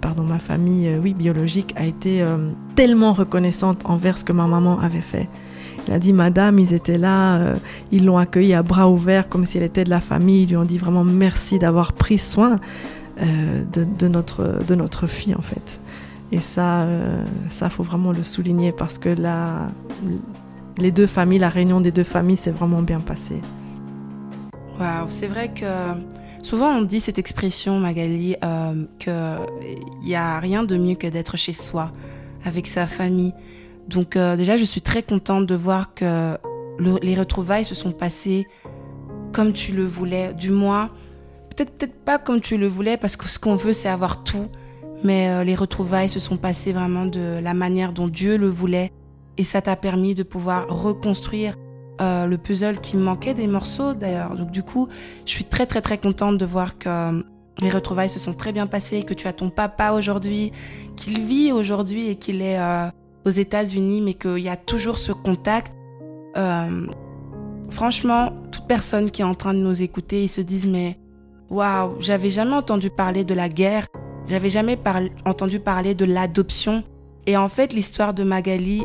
pardon, 0.00 0.22
ma 0.22 0.38
famille 0.38 0.90
oui, 1.02 1.12
biologique 1.12 1.74
a 1.76 1.84
été 1.84 2.24
tellement 2.74 3.12
reconnaissante 3.12 3.82
envers 3.84 4.16
ce 4.16 4.24
que 4.24 4.32
ma 4.32 4.46
maman 4.46 4.80
avait 4.80 5.02
fait. 5.02 5.28
Il 5.86 5.94
a 5.94 5.98
dit, 5.98 6.12
Madame, 6.12 6.58
ils 6.58 6.74
étaient 6.74 6.98
là, 6.98 7.36
euh, 7.36 7.56
ils 7.90 8.04
l'ont 8.04 8.18
accueillie 8.18 8.54
à 8.54 8.62
bras 8.62 8.88
ouverts 8.88 9.28
comme 9.28 9.44
si 9.44 9.58
elle 9.58 9.64
était 9.64 9.84
de 9.84 9.90
la 9.90 10.00
famille. 10.00 10.44
Ils 10.44 10.50
lui 10.50 10.56
ont 10.56 10.64
dit 10.64 10.78
vraiment 10.78 11.04
merci 11.04 11.58
d'avoir 11.58 11.92
pris 11.92 12.18
soin 12.18 12.56
euh, 13.20 13.62
de, 13.72 14.08
notre, 14.08 14.64
de 14.66 14.74
notre 14.74 15.06
fille, 15.06 15.34
en 15.34 15.42
fait. 15.42 15.80
Et 16.32 16.40
ça, 16.40 16.82
euh, 16.82 17.24
ça 17.50 17.68
faut 17.68 17.82
vraiment 17.82 18.10
le 18.10 18.22
souligner 18.22 18.72
parce 18.72 18.98
que 18.98 19.10
la, 19.10 19.68
les 20.78 20.90
deux 20.90 21.06
familles, 21.06 21.38
la 21.38 21.50
réunion 21.50 21.80
des 21.80 21.92
deux 21.92 22.04
familles 22.04 22.38
s'est 22.38 22.50
vraiment 22.50 22.80
bien 22.80 23.00
passée. 23.00 23.42
Waouh, 24.80 25.06
c'est 25.10 25.26
vrai 25.26 25.52
que 25.52 25.66
souvent 26.42 26.70
on 26.70 26.82
dit 26.82 27.00
cette 27.00 27.18
expression, 27.18 27.78
Magali, 27.78 28.36
qu'il 28.98 29.12
n'y 30.02 30.14
a 30.14 30.40
rien 30.40 30.64
de 30.64 30.76
mieux 30.78 30.94
que 30.94 31.06
d'être 31.06 31.36
chez 31.36 31.52
soi, 31.52 31.92
avec 32.44 32.66
sa 32.66 32.86
famille. 32.86 33.34
Donc 33.88 34.16
euh, 34.16 34.36
déjà, 34.36 34.56
je 34.56 34.64
suis 34.64 34.80
très 34.80 35.02
contente 35.02 35.46
de 35.46 35.54
voir 35.54 35.92
que 35.94 36.38
les 37.02 37.14
retrouvailles 37.14 37.66
se 37.66 37.74
sont 37.74 37.92
passées 37.92 38.46
comme 39.32 39.52
tu 39.52 39.72
le 39.72 39.84
voulais, 39.84 40.34
du 40.34 40.50
moins, 40.50 40.86
peut-être 41.50 41.72
peut-être 41.72 42.04
pas 42.04 42.18
comme 42.18 42.40
tu 42.40 42.56
le 42.56 42.66
voulais, 42.66 42.96
parce 42.96 43.16
que 43.16 43.28
ce 43.28 43.38
qu'on 43.38 43.54
veut, 43.54 43.72
c'est 43.72 43.88
avoir 43.88 44.22
tout, 44.24 44.48
mais 45.04 45.28
euh, 45.28 45.44
les 45.44 45.54
retrouvailles 45.54 46.08
se 46.08 46.20
sont 46.20 46.36
passées 46.36 46.72
vraiment 46.72 47.06
de 47.06 47.40
la 47.42 47.54
manière 47.54 47.92
dont 47.92 48.08
Dieu 48.08 48.36
le 48.36 48.48
voulait, 48.48 48.92
et 49.38 49.44
ça 49.44 49.62
t'a 49.62 49.76
permis 49.76 50.14
de 50.14 50.22
pouvoir 50.22 50.68
reconstruire 50.68 51.56
euh, 52.00 52.26
le 52.26 52.38
puzzle 52.38 52.80
qui 52.80 52.96
manquait 52.96 53.34
des 53.34 53.46
morceaux 53.46 53.94
d'ailleurs. 53.94 54.34
Donc 54.36 54.50
du 54.50 54.62
coup, 54.62 54.88
je 55.26 55.30
suis 55.30 55.44
très 55.44 55.66
très 55.66 55.80
très 55.80 55.98
contente 55.98 56.38
de 56.38 56.44
voir 56.44 56.78
que 56.78 57.24
les 57.60 57.70
retrouvailles 57.70 58.10
se 58.10 58.18
sont 58.18 58.34
très 58.34 58.52
bien 58.52 58.66
passées, 58.66 59.02
que 59.02 59.14
tu 59.14 59.28
as 59.28 59.32
ton 59.32 59.50
papa 59.50 59.92
aujourd'hui, 59.92 60.52
qu'il 60.96 61.20
vit 61.20 61.52
aujourd'hui 61.52 62.08
et 62.08 62.16
qu'il 62.16 62.42
est 62.42 62.58
aux 63.24 63.30
États-Unis, 63.30 64.00
mais 64.00 64.14
qu'il 64.14 64.38
y 64.38 64.48
a 64.48 64.56
toujours 64.56 64.98
ce 64.98 65.12
contact. 65.12 65.72
Euh, 66.36 66.86
franchement, 67.70 68.32
toute 68.50 68.66
personne 68.66 69.10
qui 69.10 69.22
est 69.22 69.24
en 69.24 69.34
train 69.34 69.54
de 69.54 69.58
nous 69.58 69.82
écouter, 69.82 70.24
ils 70.24 70.28
se 70.28 70.40
disent 70.40 70.66
mais 70.66 70.98
waouh, 71.50 71.96
j'avais 72.00 72.30
jamais 72.30 72.54
entendu 72.54 72.90
parler 72.90 73.24
de 73.24 73.34
la 73.34 73.48
guerre, 73.48 73.86
j'avais 74.28 74.50
jamais 74.50 74.78
entendu 75.24 75.60
parler 75.60 75.94
de 75.94 76.04
l'adoption. 76.04 76.82
Et 77.26 77.36
en 77.36 77.48
fait, 77.48 77.72
l'histoire 77.72 78.14
de 78.14 78.24
Magali 78.24 78.84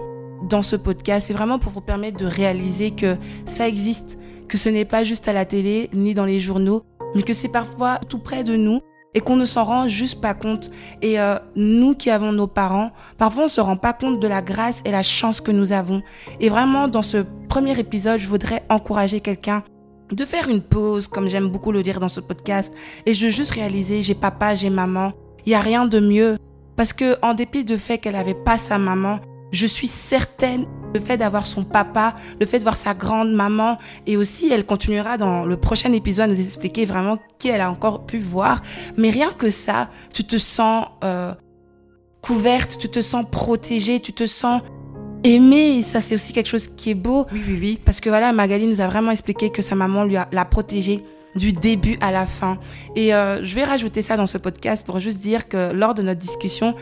dans 0.50 0.64
ce 0.64 0.76
podcast, 0.76 1.28
c'est 1.28 1.34
vraiment 1.34 1.60
pour 1.60 1.72
vous 1.72 1.82
permettre 1.82 2.18
de 2.18 2.26
réaliser 2.26 2.92
que 2.92 3.18
ça 3.46 3.68
existe, 3.68 4.18
que 4.48 4.58
ce 4.58 4.70
n'est 4.70 4.86
pas 4.86 5.04
juste 5.04 5.28
à 5.28 5.34
la 5.34 5.46
télé 5.46 5.90
ni 5.94 6.14
dans 6.14 6.26
les 6.26 6.40
journaux, 6.40 6.84
mais 7.16 7.24
que 7.24 7.34
c'est 7.34 7.50
parfois 7.50 8.00
tout 8.10 8.20
près 8.20 8.44
de 8.44 8.56
nous 8.56 8.82
et 9.14 9.20
qu'on 9.20 9.36
ne 9.36 9.46
s'en 9.46 9.64
rend 9.64 9.88
juste 9.88 10.22
pas 10.22 10.34
compte. 10.34 10.70
Et 11.02 11.20
euh, 11.20 11.38
nous 11.56 11.96
qui 11.96 12.10
avons 12.12 12.32
nos 12.32 12.46
parents, 12.46 12.92
parfois 13.18 13.46
on 13.46 13.48
se 13.48 13.62
rend 13.62 13.78
pas 13.78 13.94
compte 13.94 14.20
de 14.20 14.28
la 14.28 14.42
grâce 14.42 14.82
et 14.86 14.92
la 14.92 15.02
chance 15.02 15.42
que 15.42 15.52
nous 15.52 15.72
avons. 15.72 16.04
Et 16.40 16.50
vraiment, 16.50 16.88
dans 16.88 17.02
ce 17.02 17.26
premier 17.50 17.80
épisode, 17.80 18.20
je 18.20 18.28
voudrais 18.28 18.64
encourager 18.70 19.20
quelqu'un 19.20 19.64
de 20.12 20.26
faire 20.26 20.50
une 20.50 20.62
pause, 20.62 21.08
comme 21.08 21.28
j'aime 21.28 21.50
beaucoup 21.50 21.72
le 21.72 21.84
dire 21.84 22.00
dans 22.00 22.10
ce 22.10 22.22
podcast, 22.22 22.74
et 23.06 23.12
de 23.12 23.30
juste 23.30 23.52
réaliser, 23.52 24.04
j'ai 24.04 24.16
papa, 24.16 24.56
j'ai 24.56 24.70
maman, 24.70 25.14
il 25.48 25.52
y 25.52 25.56
a 25.56 25.62
rien 25.62 25.86
de 25.86 26.00
mieux 26.02 26.38
Parce 26.76 26.92
que 26.92 27.16
en 27.22 27.34
dépit 27.34 27.64
du 27.64 27.78
fait 27.78 27.98
qu'elle 27.98 28.16
n'avait 28.16 28.34
pas 28.34 28.58
sa 28.58 28.78
maman, 28.78 29.22
je 29.52 29.66
suis 29.66 29.88
certaine 29.88 30.66
le 30.94 31.00
fait 31.00 31.16
d'avoir 31.16 31.46
son 31.46 31.64
papa, 31.64 32.16
le 32.40 32.46
fait 32.46 32.60
de 32.60 32.64
voir 32.64 32.76
sa 32.76 32.94
grande 32.94 33.32
maman, 33.32 33.78
et 34.06 34.18
aussi 34.18 34.52
elle 34.52 34.66
continuera 34.66 35.18
dans 35.18 35.46
le 35.46 35.56
prochain 35.56 35.94
épisode 35.94 36.30
à 36.30 36.34
nous 36.34 36.40
expliquer 36.40 36.86
vraiment 36.86 37.18
qui 37.40 37.48
elle 37.48 37.62
a 37.62 37.72
encore 37.72 38.06
pu 38.06 38.20
voir. 38.20 38.62
Mais 38.98 39.10
rien 39.10 39.32
que 39.32 39.50
ça, 39.50 39.90
tu 40.14 40.26
te 40.26 40.38
sens 40.38 40.88
euh, 41.06 41.34
couverte, 42.22 42.78
tu 42.78 42.90
te 42.90 43.00
sens 43.00 43.26
protégée, 43.32 44.02
tu 44.02 44.12
te 44.12 44.26
sens 44.26 44.62
aimée. 45.24 45.78
Et 45.78 45.84
ça, 45.84 46.02
c'est 46.02 46.16
aussi 46.16 46.34
quelque 46.34 46.50
chose 46.50 46.68
qui 46.68 46.90
est 46.90 46.96
beau. 46.96 47.26
Oui, 47.32 47.42
oui, 47.48 47.58
oui. 47.60 47.80
Parce 47.86 48.02
que 48.02 48.10
voilà, 48.10 48.34
Magali 48.34 48.68
nous 48.68 48.82
a 48.82 48.88
vraiment 48.88 49.12
expliqué 49.12 49.50
que 49.50 49.62
sa 49.62 49.76
maman 49.76 50.04
lui 50.04 50.18
a, 50.18 50.28
l'a 50.34 50.44
protégée 50.44 51.04
du 51.38 51.54
début 51.54 51.98
à 52.02 52.12
la 52.12 52.26
fin. 52.26 52.58
Et 52.96 53.14
euh, 53.14 53.44
je 53.44 53.56
vais 53.56 53.64
rajouter 53.64 54.02
ça 54.02 54.18
dans 54.18 54.26
ce 54.26 54.38
podcast 54.38 54.86
pour 54.86 55.00
juste 55.00 55.20
dire 55.20 55.48
que 55.48 55.72
lors 55.72 55.94
de 55.94 56.02
notre 56.02 56.20
discussion, 56.20 56.76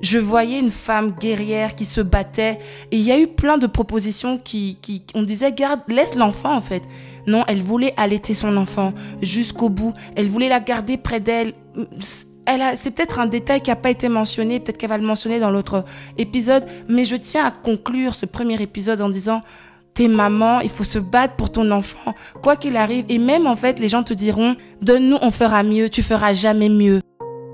je 0.00 0.18
voyais 0.18 0.58
une 0.58 0.70
femme 0.70 1.12
guerrière 1.12 1.74
qui 1.74 1.84
se 1.84 2.00
battait. 2.00 2.58
Et 2.90 2.96
il 2.96 3.02
y 3.02 3.12
a 3.12 3.18
eu 3.18 3.26
plein 3.26 3.58
de 3.58 3.66
propositions 3.66 4.38
qui, 4.38 4.78
qui 4.80 5.04
on 5.14 5.22
disait 5.22 5.52
garde 5.52 5.80
laisse 5.88 6.14
l'enfant 6.14 6.54
en 6.54 6.60
fait. 6.60 6.82
Non 7.26 7.44
elle 7.48 7.62
voulait 7.62 7.94
allaiter 7.96 8.34
son 8.34 8.56
enfant 8.56 8.92
jusqu'au 9.22 9.68
bout. 9.68 9.92
Elle 10.14 10.28
voulait 10.28 10.48
la 10.48 10.60
garder 10.60 10.96
près 10.96 11.20
d'elle. 11.20 11.54
Elle 12.46 12.62
a, 12.62 12.76
c'est 12.76 12.92
peut-être 12.92 13.18
un 13.18 13.26
détail 13.26 13.60
qui 13.60 13.70
n'a 13.70 13.76
pas 13.76 13.90
été 13.90 14.08
mentionné, 14.08 14.60
peut-être 14.60 14.78
qu'elle 14.78 14.90
va 14.90 14.98
le 14.98 15.04
mentionner 15.04 15.40
dans 15.40 15.50
l'autre 15.50 15.84
épisode, 16.16 16.64
mais 16.88 17.04
je 17.04 17.16
tiens 17.16 17.44
à 17.44 17.50
conclure 17.50 18.14
ce 18.14 18.24
premier 18.24 18.62
épisode 18.62 19.00
en 19.00 19.08
disant, 19.08 19.40
t'es 19.96 20.08
maman, 20.08 20.60
il 20.60 20.68
faut 20.68 20.84
se 20.84 20.98
battre 20.98 21.34
pour 21.34 21.50
ton 21.50 21.70
enfant, 21.72 22.14
quoi 22.42 22.54
qu'il 22.54 22.76
arrive. 22.76 23.06
Et 23.08 23.18
même 23.18 23.46
en 23.46 23.56
fait, 23.56 23.80
les 23.80 23.88
gens 23.88 24.04
te 24.04 24.14
diront, 24.14 24.54
donne-nous, 24.82 25.18
on 25.22 25.30
fera 25.32 25.62
mieux, 25.64 25.88
tu 25.88 26.02
feras 26.02 26.34
jamais 26.34 26.68
mieux. 26.68 27.00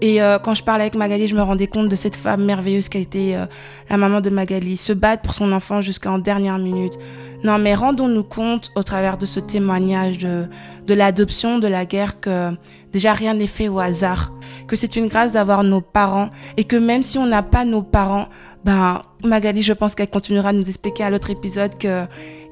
Et 0.02 0.20
euh, 0.20 0.40
quand 0.40 0.52
je 0.52 0.64
parlais 0.64 0.82
avec 0.82 0.96
Magali, 0.96 1.28
je 1.28 1.36
me 1.36 1.42
rendais 1.42 1.68
compte 1.68 1.88
de 1.88 1.94
cette 1.94 2.16
femme 2.16 2.44
merveilleuse 2.44 2.88
qui 2.88 2.98
a 2.98 3.00
été 3.00 3.36
euh, 3.36 3.46
la 3.88 3.96
maman 3.96 4.20
de 4.20 4.30
Magali, 4.30 4.76
se 4.76 4.92
battre 4.92 5.22
pour 5.22 5.32
son 5.32 5.52
enfant 5.52 5.80
jusqu'en 5.80 6.18
dernière 6.18 6.58
minute. 6.58 6.98
Non, 7.44 7.58
mais 7.58 7.76
rendons-nous 7.76 8.24
compte 8.24 8.72
au 8.74 8.82
travers 8.82 9.16
de 9.16 9.26
ce 9.26 9.38
témoignage 9.38 10.18
de, 10.18 10.48
de 10.88 10.94
l'adoption, 10.94 11.60
de 11.60 11.68
la 11.68 11.86
guerre, 11.86 12.18
que 12.18 12.50
déjà 12.92 13.12
rien 13.12 13.34
n'est 13.34 13.46
fait 13.46 13.68
au 13.68 13.78
hasard, 13.78 14.32
que 14.68 14.76
c'est 14.76 14.96
une 14.96 15.08
grâce 15.08 15.32
d'avoir 15.32 15.64
nos 15.64 15.80
parents 15.80 16.30
et 16.56 16.64
que 16.64 16.76
même 16.76 17.02
si 17.02 17.18
on 17.18 17.26
n'a 17.26 17.42
pas 17.42 17.64
nos 17.64 17.82
parents, 17.82 18.28
ben 18.64 19.02
Magali, 19.24 19.62
je 19.62 19.72
pense 19.72 19.94
qu'elle 19.94 20.10
continuera 20.10 20.50
à 20.50 20.52
nous 20.52 20.68
expliquer 20.68 21.04
à 21.04 21.10
l'autre 21.10 21.30
épisode 21.30 21.76
que 21.78 22.04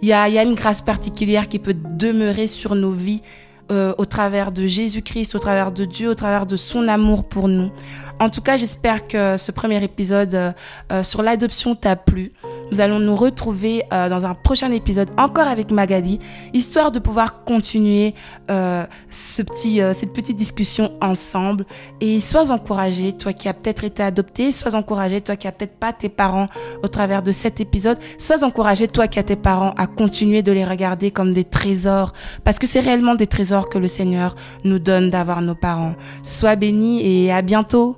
il 0.03 0.09
y 0.09 0.13
a, 0.13 0.29
y 0.29 0.39
a 0.39 0.43
une 0.43 0.55
grâce 0.55 0.81
particulière 0.81 1.49
qui 1.49 1.59
peut 1.59 1.75
demeurer 1.75 2.47
sur 2.47 2.75
nos 2.75 2.91
vies 2.91 3.23
euh, 3.71 3.95
au 3.99 4.05
travers 4.05 4.51
de 4.51 4.67
Jésus-Christ, 4.67 5.37
au 5.37 5.39
travers 5.39 5.71
de 5.71 5.85
Dieu, 5.85 6.11
au 6.11 6.15
travers 6.17 6.45
de 6.45 6.57
son 6.57 6.89
amour 6.89 7.23
pour 7.23 7.47
nous. 7.47 7.71
En 8.19 8.29
tout 8.29 8.41
cas, 8.41 8.57
j'espère 8.57 9.07
que 9.07 9.37
ce 9.37 9.53
premier 9.53 9.83
épisode 9.85 10.35
euh, 10.35 10.53
euh, 10.91 11.03
sur 11.05 11.23
l'adoption 11.23 11.77
t'a 11.77 11.95
plu. 11.95 12.33
Nous 12.71 12.81
allons 12.81 12.99
nous 12.99 13.15
retrouver 13.15 13.85
euh, 13.93 14.09
dans 14.09 14.27
un 14.27 14.35
prochain 14.35 14.71
épisode 14.71 15.11
encore 15.19 15.49
avec 15.49 15.71
Magali, 15.71 16.21
histoire 16.53 16.93
de 16.93 16.99
pouvoir 16.99 17.45
continuer 17.45 18.15
euh, 18.51 18.87
ce 19.11 19.43
petit, 19.43 19.81
euh, 19.81 19.93
cette 19.93 20.13
petite 20.13 20.37
discussion 20.37 20.93
ensemble. 21.01 21.67
Et 22.01 22.21
sois 22.21 22.51
encouragé, 22.51 23.13
toi 23.13 23.33
qui 23.33 23.49
as 23.49 23.55
peut-être 23.55 23.85
été 23.85 24.03
adopté, 24.03 24.53
sois 24.53 24.75
encouragé, 24.75 25.21
toi 25.21 25.37
qui 25.37 25.49
as 25.49 25.53
peut-être 25.53 25.79
pas 25.79 25.93
tes 25.93 26.09
parents 26.09 26.47
au 26.83 26.89
travers 26.89 27.23
de 27.23 27.33
cet 27.33 27.61
épisode, 27.61 27.99
sois 28.19 28.45
encouragé, 28.45 28.87
toi 28.89 29.09
qui 29.09 29.19
as 29.19 29.25
tes 29.25 29.37
parents, 29.37 29.75
à 29.77 29.87
continuer 29.87 30.43
de 30.43 30.53
les 30.53 30.65
regarder 30.65 31.11
comme 31.11 31.33
des 31.33 31.45
trésors, 31.45 32.13
parce 32.45 32.59
que 32.59 32.67
c'est 32.67 32.81
réellement 32.81 33.15
des 33.15 33.27
trésors 33.27 33.69
que 33.69 33.79
le 33.79 33.89
Seigneur 33.89 34.35
nous 34.65 34.79
donne 34.79 35.11
d'avoir 35.11 35.43
nos 35.43 35.55
parents. 35.55 35.95
Sois 36.23 36.57
béni 36.57 37.25
et 37.25 37.33
à 37.33 37.43
bientôt. 37.43 37.97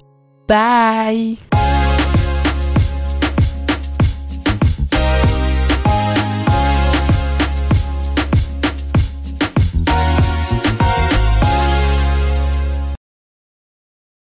Bye 0.49 1.39